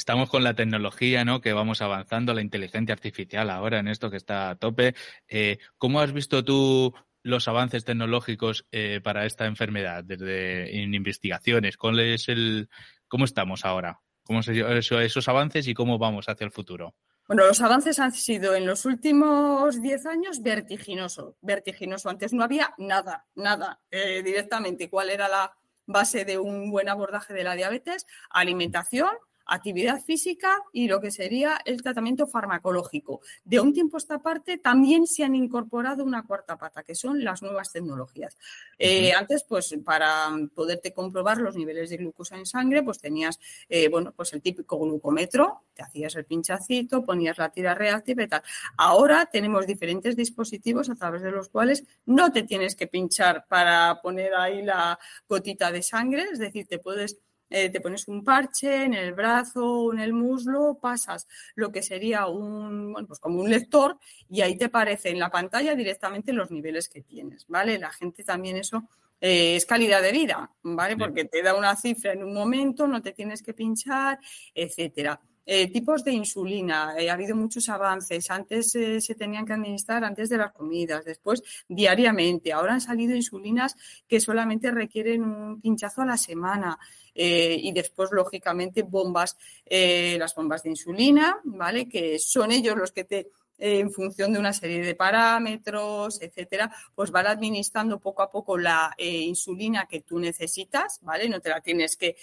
[0.00, 1.42] estamos con la tecnología, ¿no?
[1.42, 4.94] Que vamos avanzando, la inteligencia artificial ahora en esto que está a tope.
[5.28, 11.76] Eh, ¿Cómo has visto tú los avances tecnológicos eh, para esta enfermedad desde en investigaciones?
[11.76, 12.70] ¿Cuál es el,
[13.08, 14.00] ¿Cómo estamos ahora?
[14.24, 16.94] ¿Cómo se, eso, esos avances y cómo vamos hacia el futuro?
[17.28, 22.08] Bueno, los avances han sido en los últimos 10 años vertiginoso, vertiginoso.
[22.08, 24.88] Antes no había nada, nada eh, directamente.
[24.88, 25.54] ¿Cuál era la
[25.86, 28.06] base de un buen abordaje de la diabetes?
[28.30, 29.10] Alimentación,
[29.50, 33.20] actividad física y lo que sería el tratamiento farmacológico.
[33.44, 37.22] De un tiempo a esta parte también se han incorporado una cuarta pata, que son
[37.24, 38.36] las nuevas tecnologías.
[38.78, 43.88] Eh, antes, pues para poderte comprobar los niveles de glucosa en sangre, pues tenías, eh,
[43.88, 48.42] bueno, pues el típico glucómetro, te hacías el pinchacito, ponías la tira reactiva y tal.
[48.76, 54.00] Ahora tenemos diferentes dispositivos a través de los cuales no te tienes que pinchar para
[54.00, 57.18] poner ahí la gotita de sangre, es decir, te puedes
[57.50, 61.82] eh, te pones un parche en el brazo o en el muslo, pasas lo que
[61.82, 66.32] sería un, bueno, pues como un lector y ahí te aparece en la pantalla directamente
[66.32, 67.78] los niveles que tienes, ¿vale?
[67.78, 68.88] La gente también eso
[69.20, 70.96] eh, es calidad de vida, ¿vale?
[70.96, 74.18] Porque te da una cifra en un momento, no te tienes que pinchar,
[74.54, 75.20] etcétera.
[75.52, 78.30] Eh, tipos de insulina, ha habido muchos avances.
[78.30, 82.52] Antes se tenían que administrar antes de las comidas, después diariamente.
[82.52, 83.74] Ahora han salido insulinas
[84.06, 86.78] que solamente requieren un pinchazo a la semana.
[87.12, 89.36] Eh, y después, lógicamente, bombas,
[89.66, 91.88] eh, las bombas de insulina, ¿vale?
[91.88, 93.30] Que son ellos los que te eh,
[93.60, 98.94] en función de una serie de parámetros, etcétera, pues van administrando poco a poco la
[98.98, 101.28] insulina que tú necesitas, ¿vale?
[101.28, 102.16] No te la tienes que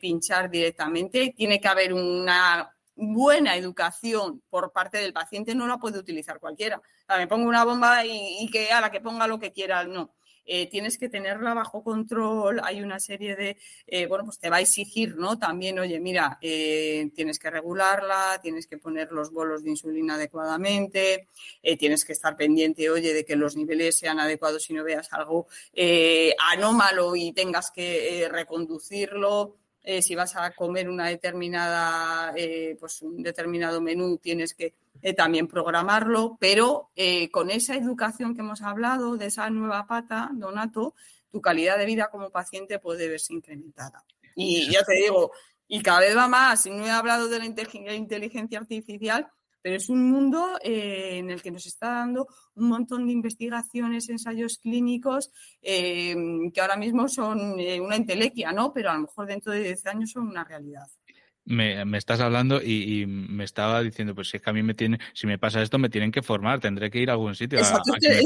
[0.00, 1.34] pinchar directamente.
[1.36, 6.80] Tiene que haber una buena educación por parte del paciente, no la puede utilizar cualquiera.
[7.08, 10.14] Me pongo una bomba y, y que a la que ponga lo que quiera, no.
[10.46, 13.56] Eh, tienes que tenerla bajo control, hay una serie de,
[13.86, 15.38] eh, bueno, pues te va a exigir, ¿no?
[15.38, 21.28] También, oye, mira, eh, tienes que regularla, tienes que poner los bolos de insulina adecuadamente,
[21.78, 25.46] tienes que estar pendiente, oye, de que los niveles sean adecuados y no veas algo
[26.52, 29.56] anómalo y tengas que reconducirlo.
[30.00, 32.34] Si vas a comer una determinada,
[32.78, 38.40] pues un determinado menú, tienes que eh, también programarlo, pero eh, con esa educación que
[38.40, 40.94] hemos hablado, de esa nueva pata, Donato,
[41.30, 44.04] tu calidad de vida como paciente puede verse incrementada.
[44.34, 45.32] Y ya te digo,
[45.68, 46.66] y cada vez va más.
[46.66, 49.28] No he hablado de la inteligencia artificial,
[49.66, 54.08] pero es un mundo eh, en el que nos está dando un montón de investigaciones,
[54.08, 56.14] ensayos clínicos eh,
[56.54, 58.72] que ahora mismo son eh, una entelequia, ¿no?
[58.72, 60.86] Pero a lo mejor dentro de 10 años son una realidad.
[61.46, 65.00] Me, estás hablando y, me estaba diciendo, pues si es que a mí me tiene,
[65.12, 67.58] si me pasa esto, me tienen que formar, tendré que ir a algún sitio.
[67.58, 67.72] es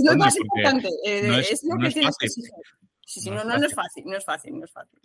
[0.05, 2.53] lo más importante, es, lo que tienes que exigir.
[3.03, 5.01] Si, no, no, no, es fácil, no es fácil, no es fácil.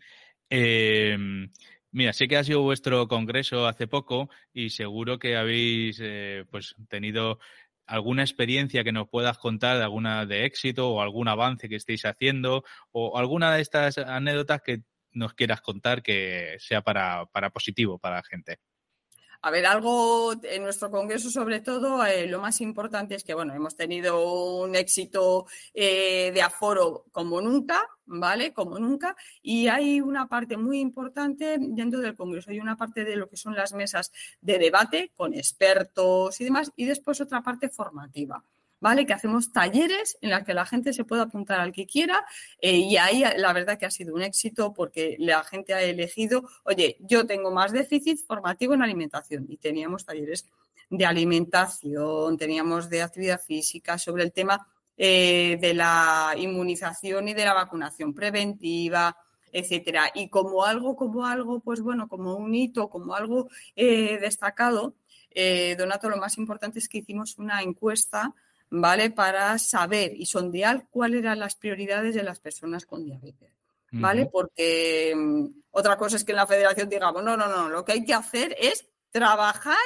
[1.96, 6.76] Mira, sé que ha sido vuestro congreso hace poco y seguro que habéis eh, pues
[6.90, 7.40] tenido
[7.86, 12.66] alguna experiencia que nos puedas contar alguna de éxito o algún avance que estéis haciendo
[12.92, 14.82] o alguna de estas anécdotas que
[15.14, 18.60] nos quieras contar que sea para, para positivo para la gente.
[19.46, 23.54] A ver, algo en nuestro congreso, sobre todo, eh, lo más importante es que, bueno,
[23.54, 28.54] hemos tenido un éxito eh, de aforo como nunca, ¿vale?
[28.54, 29.16] Como nunca.
[29.44, 32.50] Y hay una parte muy importante dentro del congreso.
[32.50, 36.72] Hay una parte de lo que son las mesas de debate con expertos y demás,
[36.76, 38.44] y después otra parte formativa.
[38.80, 39.06] ¿Vale?
[39.06, 42.26] Que hacemos talleres en los que la gente se pueda apuntar al que quiera
[42.60, 46.48] eh, y ahí la verdad que ha sido un éxito porque la gente ha elegido,
[46.64, 50.46] oye, yo tengo más déficit formativo en alimentación y teníamos talleres
[50.90, 57.46] de alimentación, teníamos de actividad física sobre el tema eh, de la inmunización y de
[57.46, 59.18] la vacunación preventiva,
[59.52, 60.12] etcétera.
[60.14, 64.96] Y como algo, como algo, pues bueno, como un hito, como algo eh, destacado,
[65.78, 68.34] Donato, lo más importante es que hicimos una encuesta
[68.70, 69.12] ¿vale?
[69.12, 73.54] Para saber y sondear cuáles eran las prioridades de las personas con diabetes,
[73.92, 74.28] ¿vale?
[74.32, 77.94] Porque mm, otra cosa es que en la federación digamos, no, no, no, lo que
[77.94, 79.78] hay que hacer es trabajar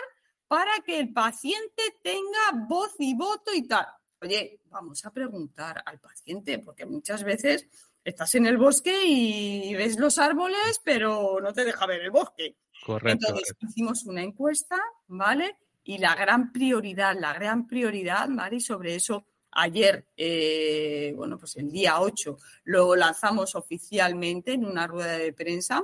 [0.48, 3.86] para que el paciente tenga voz y voto y tal.
[4.22, 7.68] Oye, vamos a preguntar al paciente, porque muchas veces
[8.04, 12.58] estás en el bosque y ves los árboles, pero no te deja ver el bosque.
[12.86, 13.28] Correcto.
[13.28, 15.58] Entonces hicimos una encuesta, ¿vale?
[15.90, 21.72] Y la gran prioridad, la gran prioridad, Mari, sobre eso ayer, eh, bueno, pues el
[21.72, 25.84] día 8 lo lanzamos oficialmente en una rueda de prensa,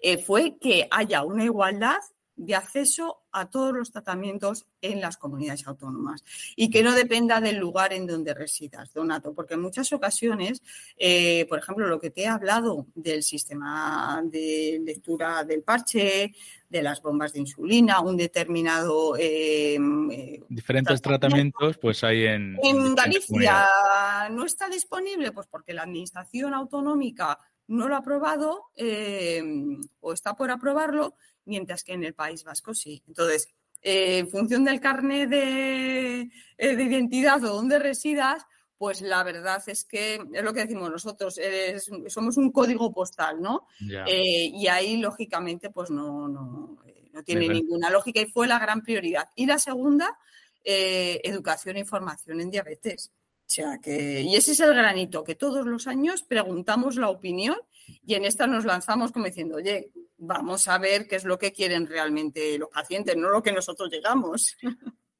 [0.00, 1.98] eh, fue que haya una igualdad
[2.34, 6.24] de acceso a todos los tratamientos en las comunidades autónomas
[6.56, 10.62] y que no dependa del lugar en donde residas, Donato, porque en muchas ocasiones,
[10.96, 16.32] eh, por ejemplo, lo que te he hablado del sistema de lectura del parche,
[16.68, 19.16] de las bombas de insulina, un determinado...
[19.18, 19.78] Eh,
[20.48, 22.56] Diferentes tratamientos, pues hay en...
[22.62, 23.66] En Galicia
[24.30, 28.70] no está disponible, pues porque la Administración Autonómica no lo ha aprobado
[30.00, 33.02] o está por aprobarlo mientras que en el País Vasco sí.
[33.06, 33.48] Entonces,
[33.82, 36.20] eh, en función del carnet de,
[36.58, 38.44] eh, de, identidad o donde residas,
[38.76, 41.40] pues la verdad es que es lo que decimos nosotros,
[42.08, 43.66] somos un código postal, ¿no?
[44.06, 46.76] Eh, y ahí, lógicamente, pues no, no,
[47.12, 49.30] no tiene ninguna lógica y fue la gran prioridad.
[49.34, 50.18] Y la segunda,
[50.62, 53.12] educación e información en diabetes.
[53.46, 57.56] O sea que, y ese es el granito, que todos los años preguntamos la opinión
[58.04, 61.52] y en esta nos lanzamos como diciendo, oye, vamos a ver qué es lo que
[61.52, 64.56] quieren realmente los pacientes, no lo que nosotros llegamos.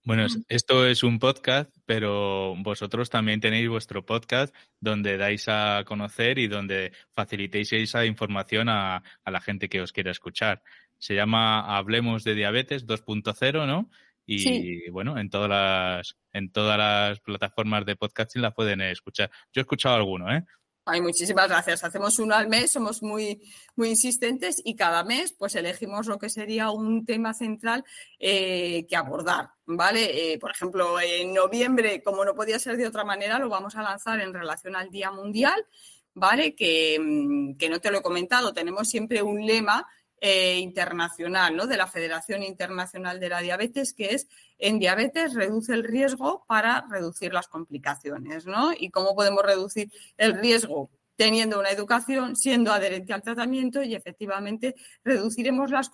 [0.02, 6.38] Bueno, esto es un podcast, pero vosotros también tenéis vuestro podcast donde dais a conocer
[6.38, 10.62] y donde facilitéis esa información a, la gente que os quiera escuchar.
[10.98, 13.90] Se llama Hablemos de Diabetes 2.0, ¿no?
[14.26, 19.30] Y bueno, en todas las en todas las plataformas de podcasting las pueden escuchar.
[19.52, 20.44] Yo he escuchado alguno, ¿eh?
[20.88, 21.82] Ay, muchísimas gracias.
[21.82, 23.42] Hacemos uno al mes, somos muy,
[23.74, 27.82] muy insistentes y cada mes pues elegimos lo que sería un tema central
[28.20, 30.32] eh, que abordar, ¿vale?
[30.32, 33.82] Eh, por ejemplo, en noviembre, como no podía ser de otra manera, lo vamos a
[33.82, 35.66] lanzar en relación al Día Mundial,
[36.14, 36.54] ¿vale?
[36.54, 39.88] Que, mm, que no te lo he comentado, tenemos siempre un lema
[40.20, 41.66] eh, internacional, ¿no?
[41.66, 46.86] De la Federación Internacional de la Diabetes, que es en diabetes reduce el riesgo para
[46.90, 48.72] reducir las complicaciones, ¿no?
[48.72, 54.74] Y cómo podemos reducir el riesgo teniendo una educación, siendo adherente al tratamiento y efectivamente
[55.02, 55.90] reduciremos las,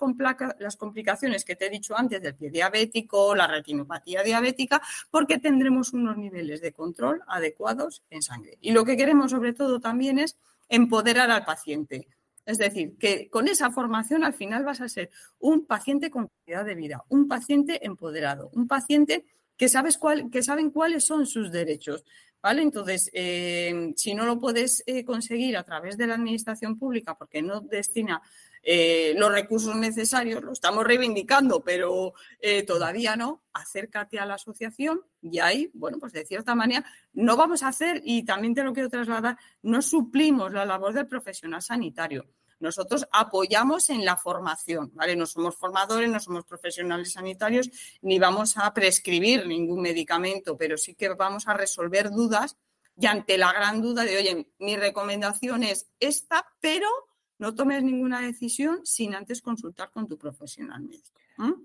[0.59, 5.93] las complicaciones que te he dicho antes del pie diabético, la retinopatía diabética, porque tendremos
[5.93, 8.57] unos niveles de control adecuados en sangre.
[8.61, 10.37] Y lo que queremos sobre todo también es
[10.69, 12.07] empoderar al paciente
[12.45, 16.65] es decir, que con esa formación al final vas a ser un paciente con calidad
[16.65, 19.25] de vida, un paciente empoderado, un paciente
[19.57, 22.03] que, sabes cuál, que saben cuáles son sus derechos.
[22.41, 22.61] ¿Vale?
[22.61, 27.41] Entonces, eh, si no lo puedes eh, conseguir a través de la administración pública porque
[27.41, 28.21] no destina
[28.63, 32.13] eh, los recursos necesarios, lo estamos reivindicando, pero
[32.65, 37.63] todavía no, acércate a la asociación y ahí, bueno, pues de cierta manera no vamos
[37.63, 42.25] a hacer, y también te lo quiero trasladar, no suplimos la labor del profesional sanitario
[42.59, 45.15] Nosotros apoyamos en la formación, ¿vale?
[45.15, 47.69] No somos formadores, no somos profesionales sanitarios,
[48.01, 52.57] ni vamos a prescribir ningún medicamento, pero sí que vamos a resolver dudas
[52.95, 56.87] y ante la gran duda de, oye, mi recomendación es esta, pero
[57.39, 61.19] no tomes ninguna decisión sin antes consultar con tu profesional médico.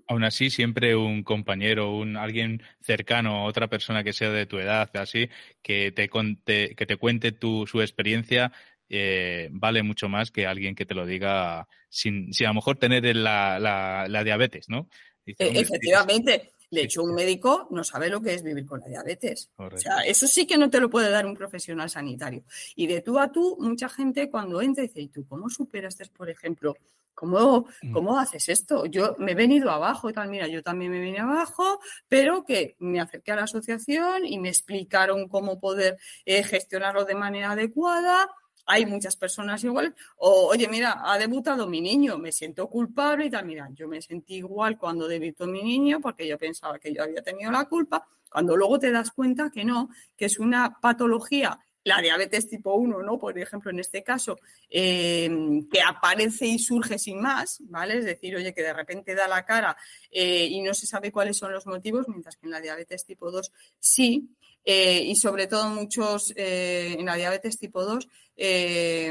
[0.07, 4.89] Aún así, siempre un compañero, un alguien cercano, otra persona que sea de tu edad,
[4.95, 5.29] así,
[5.61, 8.51] que te, que te cuente tu, su experiencia,
[8.89, 12.77] eh, vale mucho más que alguien que te lo diga sin, sin a lo mejor
[12.77, 14.89] tener la, la, diabetes, ¿no?
[15.25, 16.51] Efectivamente.
[16.71, 19.49] De hecho, un médico no sabe lo que es vivir con la diabetes.
[19.55, 22.43] O sea, eso sí que no te lo puede dar un profesional sanitario.
[22.75, 26.29] Y de tú a tú, mucha gente cuando entra dice, ¿y tú cómo superas, por
[26.29, 26.75] ejemplo,
[27.19, 27.91] ¿Cómo, mm.
[27.91, 28.85] ¿Cómo haces esto?
[28.85, 32.77] Yo me he venido abajo y tal, mira, yo también me vine abajo, pero que
[32.79, 38.29] me acerqué a la asociación y me explicaron cómo poder eh, gestionarlo de manera adecuada.
[38.71, 39.93] Hay muchas personas iguales.
[40.17, 43.45] O, oye, mira, ha debutado mi niño, me siento culpable y tal.
[43.45, 47.23] Mira, yo me sentí igual cuando debutó mi niño porque yo pensaba que yo había
[47.23, 52.01] tenido la culpa, cuando luego te das cuenta que no, que es una patología la
[52.01, 53.17] diabetes tipo 1, ¿no?
[53.17, 54.37] Por ejemplo, en este caso,
[54.69, 57.97] em, que aparece y surge sin más, ¿vale?
[57.97, 59.75] Es decir, oye, que de repente da la cara
[60.11, 63.31] eh, y no se sabe cuáles son los motivos, mientras que en la diabetes tipo
[63.31, 64.29] 2 sí.
[64.65, 68.07] Eh, y sobre todo muchos eh, en la diabetes tipo 2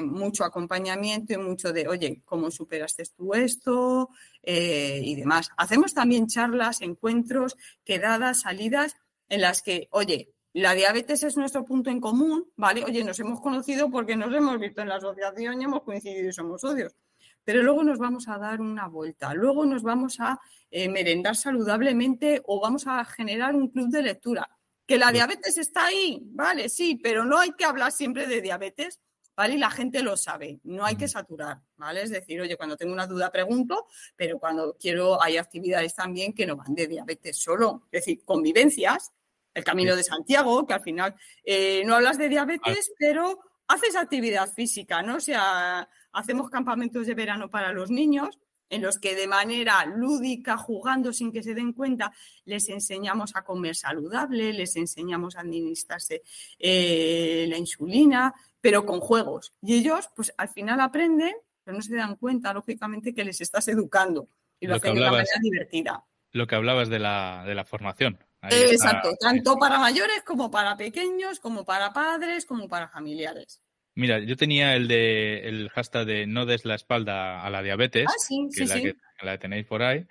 [0.04, 4.08] mucho acompañamiento y mucho de oye cómo superaste tú esto
[4.42, 8.96] y demás hacemos también charlas encuentros quedadas salidas
[9.28, 12.82] en las que oye la diabetes es nuestro punto en común, ¿vale?
[12.82, 16.32] Oye, nos hemos conocido porque nos hemos visto en la asociación y hemos coincidido y
[16.32, 16.96] somos socios.
[17.44, 22.42] Pero luego nos vamos a dar una vuelta, luego nos vamos a eh, merendar saludablemente
[22.44, 24.48] o vamos a generar un club de lectura.
[24.86, 29.00] Que la diabetes está ahí, vale, sí, pero no hay que hablar siempre de diabetes,
[29.38, 29.54] ¿vale?
[29.54, 32.02] Y la gente lo sabe, no hay que saturar, ¿vale?
[32.02, 36.44] Es decir, oye, cuando tengo una duda pregunto, pero cuando quiero hay actividades también que
[36.44, 39.12] no van de diabetes solo, es decir, convivencias
[39.54, 44.52] el Camino de Santiago, que al final eh, no hablas de diabetes, pero haces actividad
[44.52, 45.18] física, ¿no?
[45.18, 50.56] O sea, hacemos campamentos de verano para los niños en los que de manera lúdica,
[50.56, 52.12] jugando sin que se den cuenta,
[52.44, 56.22] les enseñamos a comer saludable, les enseñamos a administrarse
[56.58, 59.52] eh, la insulina, pero con juegos.
[59.62, 63.68] Y ellos, pues al final aprenden, pero no se dan cuenta, lógicamente, que les estás
[63.68, 64.28] educando
[64.60, 66.04] y lo, hacen de una manera divertida.
[66.32, 71.40] Lo que hablabas de la, de la formación, Exacto, tanto para mayores como para pequeños,
[71.40, 73.60] como para padres, como para familiares.
[73.94, 78.06] Mira, yo tenía el de el hashtag de no des la espalda a la diabetes,
[78.08, 80.06] ah, que, la que la tenéis por ahí.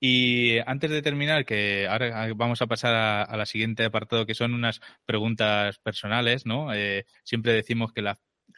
[0.00, 2.94] Y antes de terminar, que ahora vamos a pasar
[3.28, 6.72] a, la siguiente apartado, que son unas preguntas personales, ¿no?
[6.72, 8.02] Eh, siempre decimos que,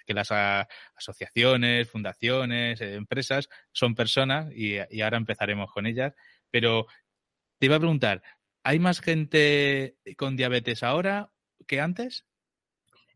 [0.06, 0.30] que las
[0.96, 6.14] asociaciones, fundaciones, eh, empresas son personas y ahora empezaremos con ellas.
[6.50, 6.86] Pero
[7.58, 8.22] te iba a preguntar,
[8.64, 11.32] ¿Hay más gente con diabetes ahora
[11.66, 12.26] que antes?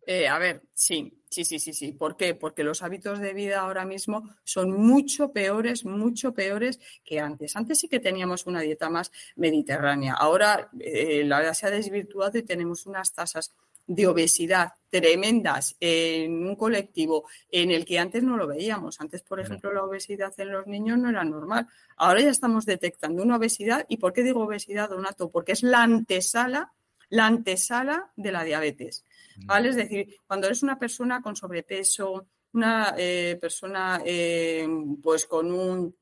[0.08, 1.92] Eh, a ver, sí, sí, sí, sí, sí.
[1.92, 2.36] ¿Por qué?
[2.36, 7.56] Porque los hábitos de vida ahora mismo son mucho peores, mucho peores que antes.
[7.56, 10.14] Antes sí que teníamos una dieta más mediterránea.
[10.14, 13.52] Ahora eh, la verdad se ha desvirtuado y tenemos unas tasas
[13.88, 19.00] de obesidad tremendas en un colectivo en el que antes no lo veíamos.
[19.00, 21.66] Antes, por ejemplo, la obesidad en los niños no era normal.
[21.96, 23.84] Ahora ya estamos detectando una obesidad.
[23.88, 25.30] ¿Y por qué digo obesidad, Donato?
[25.30, 26.72] Porque es la antesala,
[27.08, 29.04] la antesala de la diabetes.
[29.44, 29.70] ¿Vale?
[29.70, 34.66] Es decir, cuando eres una persona con sobrepeso, una eh, persona eh,
[35.02, 35.94] pues con un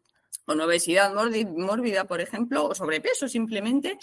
[0.45, 3.99] con obesidad mórbida, por ejemplo, o sobrepeso simplemente,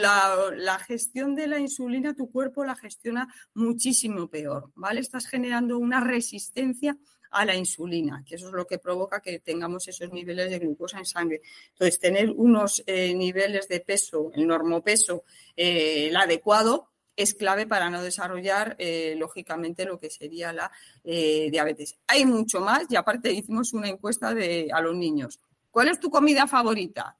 [0.00, 5.00] la, gestión de la insulina, tu cuerpo la gestiona muchísimo peor, ¿vale?
[5.00, 6.96] Estás generando una resistencia
[7.32, 10.98] a la insulina, que eso es lo que provoca que tengamos esos niveles de glucosa
[10.98, 11.42] en sangre.
[11.70, 15.24] Entonces, tener unos eh, niveles de peso, el normopeso,
[15.56, 16.89] eh, el adecuado,
[17.22, 20.70] es clave para no desarrollar, eh, lógicamente, lo que sería la
[21.04, 21.98] eh, diabetes.
[22.06, 25.40] Hay mucho más y aparte hicimos una encuesta de, a los niños.
[25.70, 27.16] ¿Cuál es tu comida favorita?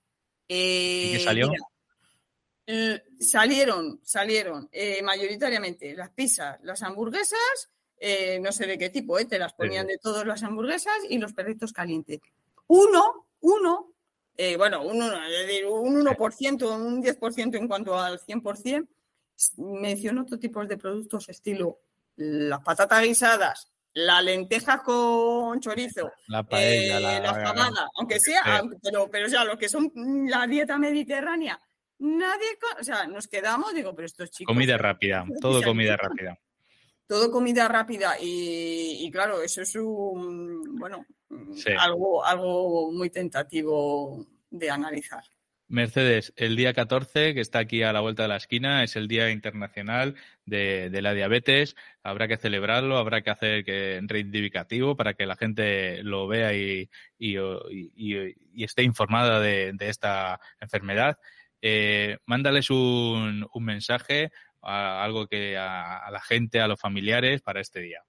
[0.49, 1.53] ¿Y qué eh, salió?
[3.19, 4.71] salieron, salieron
[5.03, 7.69] mayoritariamente las pizzas, las hamburguesas,
[8.41, 11.73] no sé de qué tipo, te las ponían de todas las hamburguesas y los perritos
[11.73, 12.21] calientes.
[12.69, 13.93] Uno, uno,
[14.57, 18.87] bueno, un, un 1%, un 10% en cuanto al 100%,
[19.57, 21.81] menciono otro tipo de productos estilo
[22.17, 29.27] las patatas guisadas, la lenteja con chorizo, la paella, eh, la, aunque sea, pero, pero
[29.27, 29.91] ya lo que son
[30.29, 31.59] la dieta mediterránea,
[31.99, 34.53] nadie, o sea, nos quedamos, digo, pero estos chicos...
[34.53, 36.39] Comida rápida, todo comida rápida.
[37.07, 41.07] todo comida rápida y, claro, eso es un, bueno,
[41.79, 45.25] algo, algo muy tentativo de analizar.
[45.71, 49.07] Mercedes, el día 14, que está aquí a la vuelta de la esquina, es el
[49.07, 51.77] Día Internacional de, la Diabetes.
[52.03, 56.91] Habrá que celebrarlo, habrá que hacer que reivindicativo para que la gente lo vea y,
[58.57, 61.19] esté informada de, esta enfermedad.
[61.63, 64.33] Eh, mándales un, mensaje,
[64.63, 68.03] algo que a, la gente, a los familiares para este día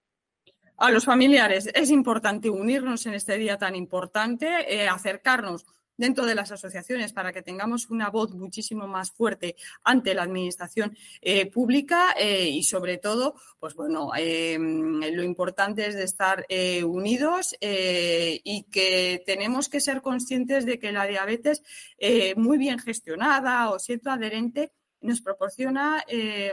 [0.77, 5.63] a los familiares es importante unirnos en este día tan importante, eh, acercarnos
[6.01, 10.97] dentro de las asociaciones para que tengamos una voz muchísimo más fuerte ante la administración
[11.21, 16.83] eh, pública eh, y sobre todo, pues bueno, em, lo importante es de estar eh,
[16.83, 21.61] unidos y que tenemos que ser conscientes de que la diabetes
[22.35, 24.71] muy bien gestionada o siendo adherente
[25.01, 26.03] nos proporciona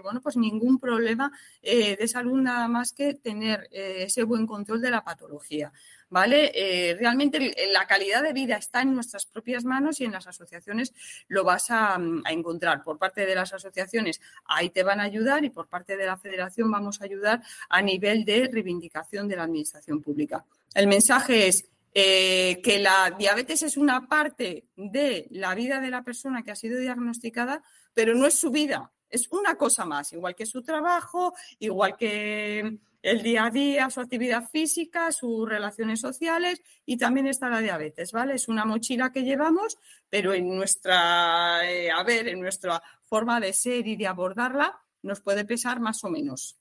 [0.02, 1.32] bueno pues ningún problema
[1.62, 5.72] de salud nada más que tener ese buen control de la patología.
[6.10, 6.50] ¿Vale?
[6.54, 10.94] Eh, realmente la calidad de vida está en nuestras propias manos y en las asociaciones
[11.28, 11.98] lo vas a,
[12.28, 12.82] encontrar.
[12.82, 16.16] Por parte de las asociaciones ahí te van a ayudar y por parte de la
[16.16, 20.44] federación vamos a ayudar a nivel de reivindicación de la administración pública.
[20.74, 26.02] El mensaje es eh, que la diabetes es una parte de la vida de la
[26.02, 27.62] persona que ha sido diagnosticada,
[27.94, 32.78] pero no es su vida, es una cosa más, igual que su trabajo, igual que
[33.02, 38.12] el día a día, su actividad física, sus relaciones sociales y también está la diabetes,
[38.12, 38.34] ¿vale?
[38.34, 39.78] Es una mochila que llevamos,
[40.08, 45.20] pero en nuestra, eh, a ver, en nuestra forma de ser y de abordarla nos
[45.20, 46.58] puede pesar más o menos.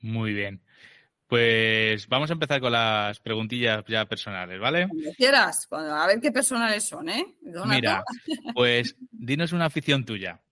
[0.00, 0.62] Muy bien.
[1.26, 4.86] Pues vamos a empezar con las preguntillas ya personales, ¿vale?
[4.86, 7.36] Cuando quieras, a ver qué personales son, ¿eh?
[7.66, 8.04] Mira,
[8.54, 10.42] pues dinos una afición tuya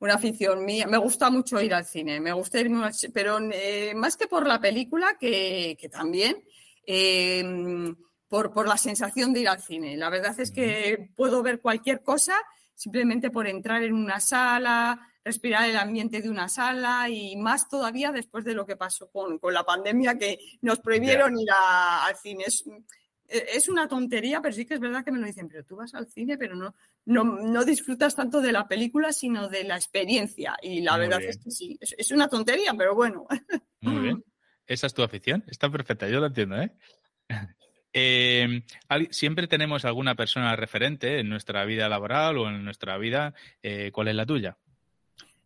[0.00, 0.86] una afición mía.
[0.86, 2.70] Me gusta mucho ir al cine, me gusta ir,
[3.12, 6.42] pero eh, más que por la película, que, también,
[6.86, 7.94] em,
[8.28, 9.96] por, por, la sensación de ir al cine.
[9.96, 12.34] La verdad es que puedo ver cualquier cosa
[12.74, 18.12] simplemente por entrar en una sala, respirar el ambiente de una sala y más todavía
[18.12, 22.44] después de lo que pasó con, la pandemia que nos prohibieron ir al cine.
[23.28, 25.94] Es una tontería, pero sí que es verdad que me lo dicen, pero tú vas
[25.94, 26.74] al cine, pero no,
[27.06, 30.56] no, disfrutas tanto de la película, sino de la experiencia.
[30.62, 33.26] Y la verdad es que sí, es, una tontería, pero bueno.
[33.80, 34.24] Muy bien.
[34.66, 36.72] Esa es tu afición, está perfecta, yo lo entiendo, ¿eh?
[37.96, 38.64] Em,
[39.10, 43.34] siempre tenemos alguna persona referente en nuestra vida laboral o en nuestra vida.
[43.62, 44.58] Eh, ¿Cuál es la tuya?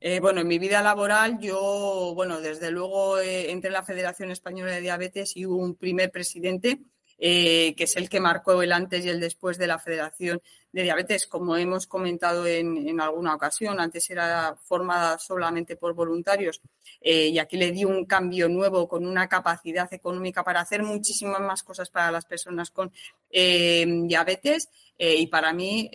[0.01, 4.31] Eh, bueno, en mi vida laboral yo, bueno, desde luego eh, entré en la Federación
[4.31, 6.79] Española de Diabetes y hubo un primer presidente
[7.19, 10.41] eh, que es el que marcó el antes y el después de la Federación
[10.73, 13.81] de Diabetes, como hemos comentado en, alguna ocasión.
[13.81, 16.61] Antes era formada solamente por voluntarios
[17.01, 21.41] eh, y aquí le dio un cambio nuevo con una capacidad económica para hacer muchísimas
[21.41, 22.93] más cosas para las personas con
[23.31, 24.69] eh, diabetes.
[24.99, 25.89] y para mí,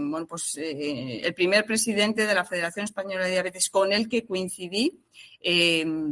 [0.00, 5.04] bueno, pues el primer presidente de la Federación Española de Diabetes con el que coincidí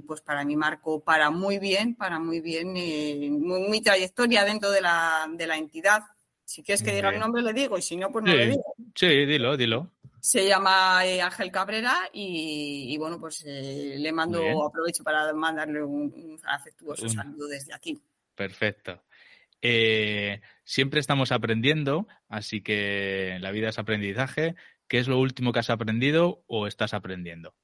[0.07, 4.83] pues para mí marcó para muy bien, para muy bien eh, mi trayectoria dentro de
[4.83, 6.03] la, de la entidad.
[6.45, 8.75] Si quieres que diga el nombre, le digo, y si no, pues no le digo.
[8.95, 9.91] Sí, dilo, dilo.
[10.21, 16.39] Se llama eh, Ángel Cabrera y, bueno, pues eh, le mando, aprovecho para mandarle un,
[16.45, 18.01] afectuoso saludo desde aquí.
[18.35, 19.03] Perfecto.
[20.65, 24.55] siempre estamos aprendiendo, así que la vida es aprendizaje.
[24.89, 27.55] ¿Qué es lo último que has aprendido o estás aprendiendo?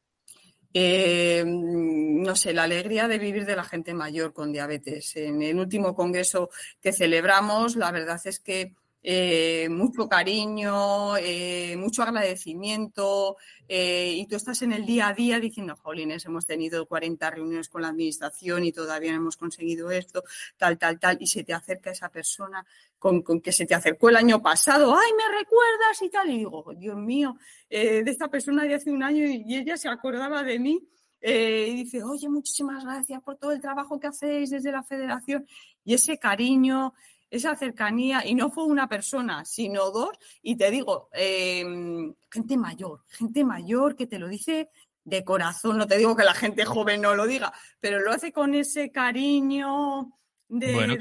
[0.74, 5.16] Eh, no sé, la alegría de vivir de la gente mayor con diabetes.
[5.16, 6.50] En el último congreso
[6.80, 8.74] que celebramos, la verdad es que
[9.10, 15.40] eh, mucho cariño, eh, mucho agradecimiento eh, y tú estás en el día a día
[15.40, 20.24] diciendo, jolines, hemos tenido 40 reuniones con la administración y todavía no hemos conseguido esto,
[20.58, 22.66] tal, tal, tal, y se te acerca esa persona
[22.98, 26.70] con, que se te acercó el año pasado, ay, me recuerdas y tal, y digo,
[26.76, 27.38] Dios mío,
[27.70, 30.86] de esta persona de hace un año y ella se acordaba de mí.
[31.22, 35.46] y dice, oye, muchísimas gracias por todo el trabajo que hacéis desde la federación
[35.82, 36.92] y ese cariño,
[37.30, 40.10] esa cercanía, y no fue una persona, sino dos,
[40.42, 44.70] y te digo, em, gente mayor, gente mayor que te lo dice
[45.04, 48.32] de corazón, no te digo que la gente joven no lo diga, pero lo hace
[48.32, 50.12] con ese cariño
[50.48, 50.72] de...
[50.72, 50.96] Bueno,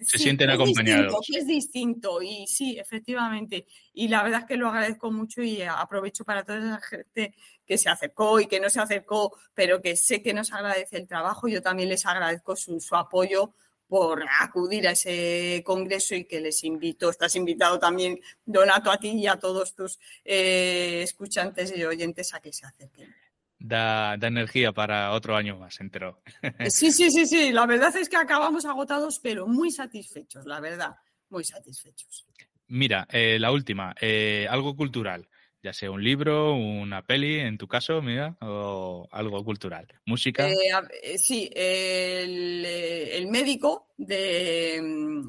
[0.00, 1.14] se sienten acompañados.
[1.34, 6.24] es distinto, y sí, efectivamente, y la verdad es que lo agradezco mucho y aprovecho
[6.24, 7.34] para toda esa gente
[7.66, 11.08] que se acercó y que no se acercó, pero que sé que nos agradece el
[11.08, 13.54] trabajo, yo también les agradezco su, su apoyo
[13.88, 19.10] por acudir a ese congreso y que les invito, estás invitado también, Donato, a ti
[19.10, 23.14] y a todos tus eh, escuchantes y oyentes a que se acerquen.
[23.58, 26.22] da, energía para otro año más entero.
[26.68, 27.52] Sí, sí, sí, sí.
[27.52, 30.96] La verdad es que acabamos agotados, pero muy satisfechos, la verdad,
[31.30, 32.26] muy satisfechos.
[32.68, 35.28] Mira, eh, la última, eh, algo cultural,
[35.64, 40.46] ya sea un libro, una peli, en tu caso, mira, o algo cultural, música.
[40.46, 44.78] Eh, sí, el, médico de,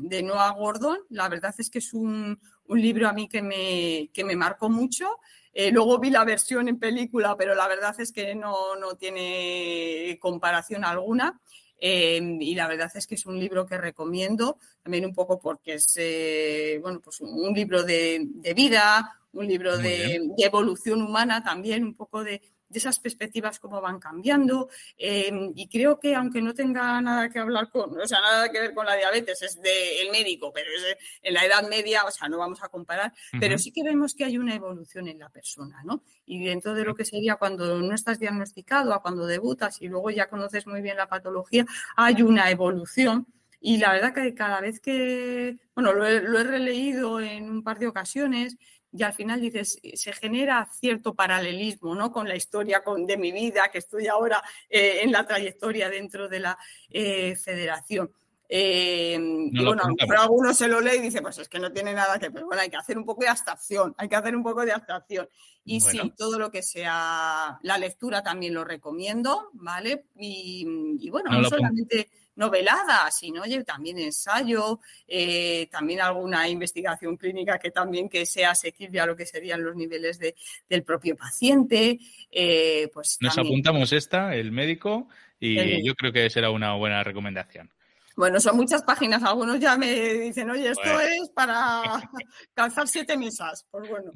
[0.01, 4.09] de, Noah Gordon, la verdad es que es un, un libro a mí que me,
[4.13, 5.07] que me marcó mucho.
[5.53, 8.53] Eh, luego vi la versión en película, pero la verdad es que no,
[8.99, 11.39] tiene comparación alguna.
[11.80, 15.73] Eh, y la verdad es que es un libro que recomiendo, también un poco porque
[15.76, 21.93] es eh, bueno, pues un, libro de, vida, un libro de, evolución humana también, un
[21.93, 24.70] poco de, de esas perspectivas cómo van cambiando.
[24.97, 28.59] Em, y creo que aunque no tenga nada que hablar con, o sea, nada que
[28.59, 32.28] ver con la diabetes, es del médico, pero es en la edad media, o sea,
[32.28, 35.82] no vamos a comparar, pero sí que vemos que hay una evolución en la persona,
[35.84, 36.03] ¿no?
[36.26, 40.09] Y dentro de lo que sería cuando no estás diagnosticado a cuando debutas y luego
[40.09, 43.28] ya conoces muy bien la patología, hay una evolución.
[43.59, 47.88] Y la verdad que cada vez que, bueno, lo he releído en un par de
[47.88, 48.57] ocasiones
[48.97, 52.11] y al final dices, se genera cierto paralelismo ¿no?
[52.11, 56.29] con la historia con, de mi vida, que estoy ahora eh, en la trayectoria dentro
[56.29, 56.57] de la
[56.89, 58.11] eh, federación.
[58.47, 59.17] Eh,
[59.51, 62.19] y bueno, mejor alguno se lo lee y dice, pues es que no tiene nada
[62.19, 62.43] que ver.
[62.45, 65.27] Bueno, hay que hacer un poco de abstracción, hay que hacer un poco de abstracción.
[65.65, 70.05] Y sí, todo lo que sea la lectura también lo recomiendo, ¿vale?
[70.15, 77.71] Y, bueno, no, solamente novelada, sino oye, también ensayo, eh, también alguna investigación clínica que
[77.71, 80.36] también que sea asequible a lo que serían los niveles de,
[80.69, 81.99] del propio paciente.
[82.31, 85.09] Eh, pues Nos apuntamos esta, el médico,
[85.39, 87.71] y yo creo que será una buena recomendación.
[88.15, 89.21] Bueno, son muchas páginas.
[89.23, 91.81] Algunos ya me dicen, oye, esto es para
[92.53, 93.65] calzar siete mesas.
[93.69, 94.11] Pues bueno.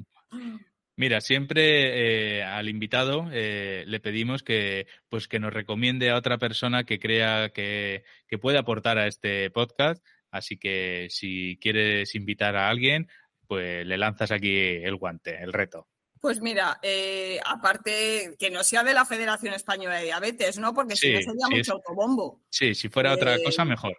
[1.00, 6.36] Mira, siempre eh, al invitado eh, le pedimos que, pues, que nos recomiende a otra
[6.36, 8.04] persona que crea que,
[8.38, 10.04] puede aportar a este podcast.
[10.30, 13.08] Así que si quieres invitar a alguien,
[13.46, 15.88] pues le lanzas aquí el guante, el reto.
[16.20, 20.74] Pues mira, eh, aparte que no sea de la Federación Española de Diabetes, ¿no?
[20.74, 22.42] Porque si no sería mucho autobombo.
[22.50, 23.96] Sí, si fuera otra cosa, mejor.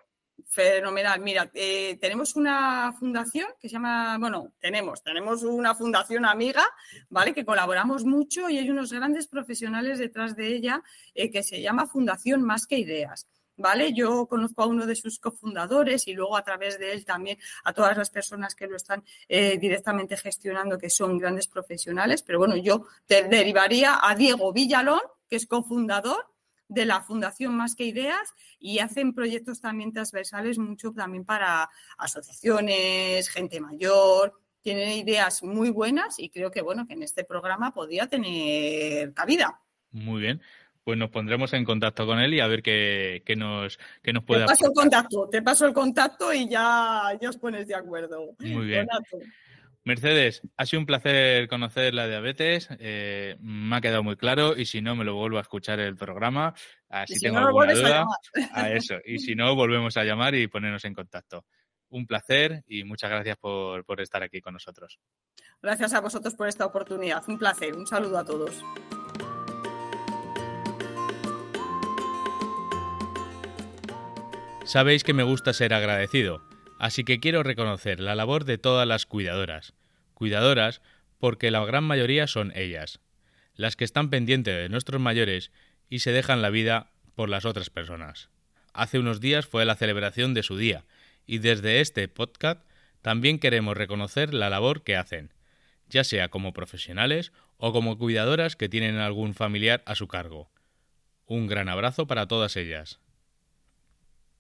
[0.48, 1.20] Fenomenal.
[1.22, 6.64] Mira, eh, tenemos una fundación que se llama, bueno, tenemos, tenemos una fundación amiga,
[7.10, 7.34] ¿vale?
[7.34, 10.84] Que colaboramos mucho y hay unos grandes profesionales detrás de ella
[11.14, 13.28] eh, que se llama Fundación Más que Ideas.
[13.58, 13.94] ¿Vale?
[13.94, 17.74] Yo conozco a uno de sus cofundadores y luego a través de él también a
[17.74, 22.24] todas las personas que lo están eh, directamente gestionando, que son grandes profesionales.
[22.24, 26.31] Pero bueno, yo te derivaría a Diego Villalón, que es cofundador,
[26.72, 33.30] de la Fundación Más que Ideas y hacen proyectos también transversales mucho también para asociaciones,
[33.30, 34.34] gente mayor.
[34.62, 39.60] Tienen ideas muy buenas y creo que bueno que en este programa podría tener cabida.
[39.92, 40.42] Muy bien.
[40.86, 44.42] Pues nos pondremos en contacto con él y a ver qué, nos, qué nos puede
[44.42, 48.34] Te paso el contacto, te paso el contacto y ya, ya os pones de acuerdo.
[48.40, 48.88] Muy bien.
[49.84, 52.70] Mercedes, ha sido un placer conocer la diabetes.
[52.80, 55.96] Eh, me ha quedado muy claro y si no, me lo vuelvo a escuchar el
[55.96, 56.54] programa.
[56.88, 58.06] Así tengo alguna duda.
[58.54, 58.96] A, eso.
[59.04, 61.46] Y si no, volvemos a llamar y ponernos en contacto.
[61.90, 65.00] Un placer y muchas gracias por, por estar aquí con nosotros.
[65.64, 67.24] Gracias a vosotros por esta oportunidad.
[67.28, 67.76] Un placer.
[67.76, 68.64] Un saludo a todos.
[74.64, 76.51] Sabéis que me gusta ser agradecido
[76.82, 79.76] Así que quiero reconocer la labor de todas las cuidadoras.
[80.16, 80.82] Cuidadoras
[81.20, 83.02] porque la gran mayoría son ellas,
[83.54, 85.52] las que están pendientes de nuestros mayores
[85.90, 88.30] y se dejan la vida por las otras personas.
[88.74, 90.86] Hace unos días fue la celebración de su día
[91.28, 92.66] y desde este podcast
[93.04, 95.36] también queremos reconocer la labor que hacen,
[95.88, 100.50] ya sea como profesionales o como cuidadoras que tienen algún familiar a su cargo.
[101.28, 103.00] Un gran abrazo para todas ellas.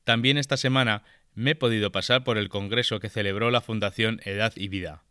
[0.04, 1.04] También esta semana
[1.34, 5.04] me he podido pasar por el congreso que celebró la Fundación Edad y Vida.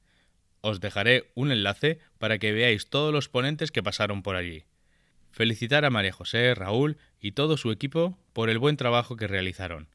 [0.60, 4.64] Os dejaré un enlace para que veáis todos los ponentes que pasaron por allí.
[5.30, 9.88] Felicitar a María José, Raúl y todo su equipo por el buen trabajo que realizaron.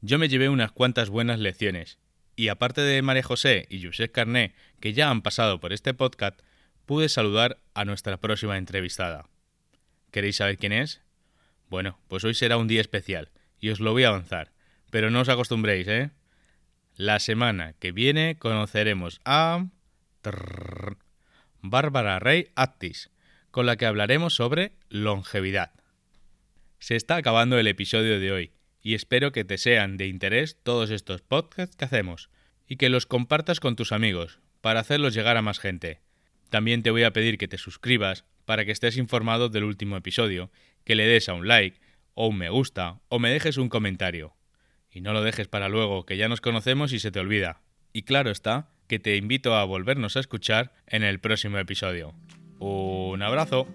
[0.00, 1.98] Yo me llevé unas cuantas buenas lecciones,
[2.36, 6.40] y aparte de María José y Josep Carné, que ya han pasado por este podcast,
[6.86, 9.28] pude saludar a nuestra próxima entrevistada.
[10.12, 11.02] ¿Queréis saber quién es?
[11.68, 14.52] Bueno, pues hoy será un día especial, y os lo voy a avanzar.
[14.90, 16.10] Pero no os acostumbréis, ¿eh?
[16.96, 19.66] La semana que viene conoceremos a...
[21.60, 23.10] Bárbara Rey Actis,
[23.50, 25.72] con la que hablaremos sobre longevidad.
[26.78, 30.90] Se está acabando el episodio de hoy y espero que te sean de interés todos
[30.90, 32.30] estos podcasts que hacemos
[32.66, 36.00] y que los compartas con tus amigos para hacerlos llegar a más gente.
[36.50, 40.50] También te voy a pedir que te suscribas para que estés informado del último episodio,
[40.84, 41.80] que le des a un like
[42.14, 44.37] o un me gusta o me dejes un comentario.
[44.98, 47.60] Y no lo dejes para luego, que ya nos conocemos y se te olvida.
[47.92, 52.16] Y claro está, que te invito a volvernos a escuchar en el próximo episodio.
[52.58, 53.68] Un abrazo.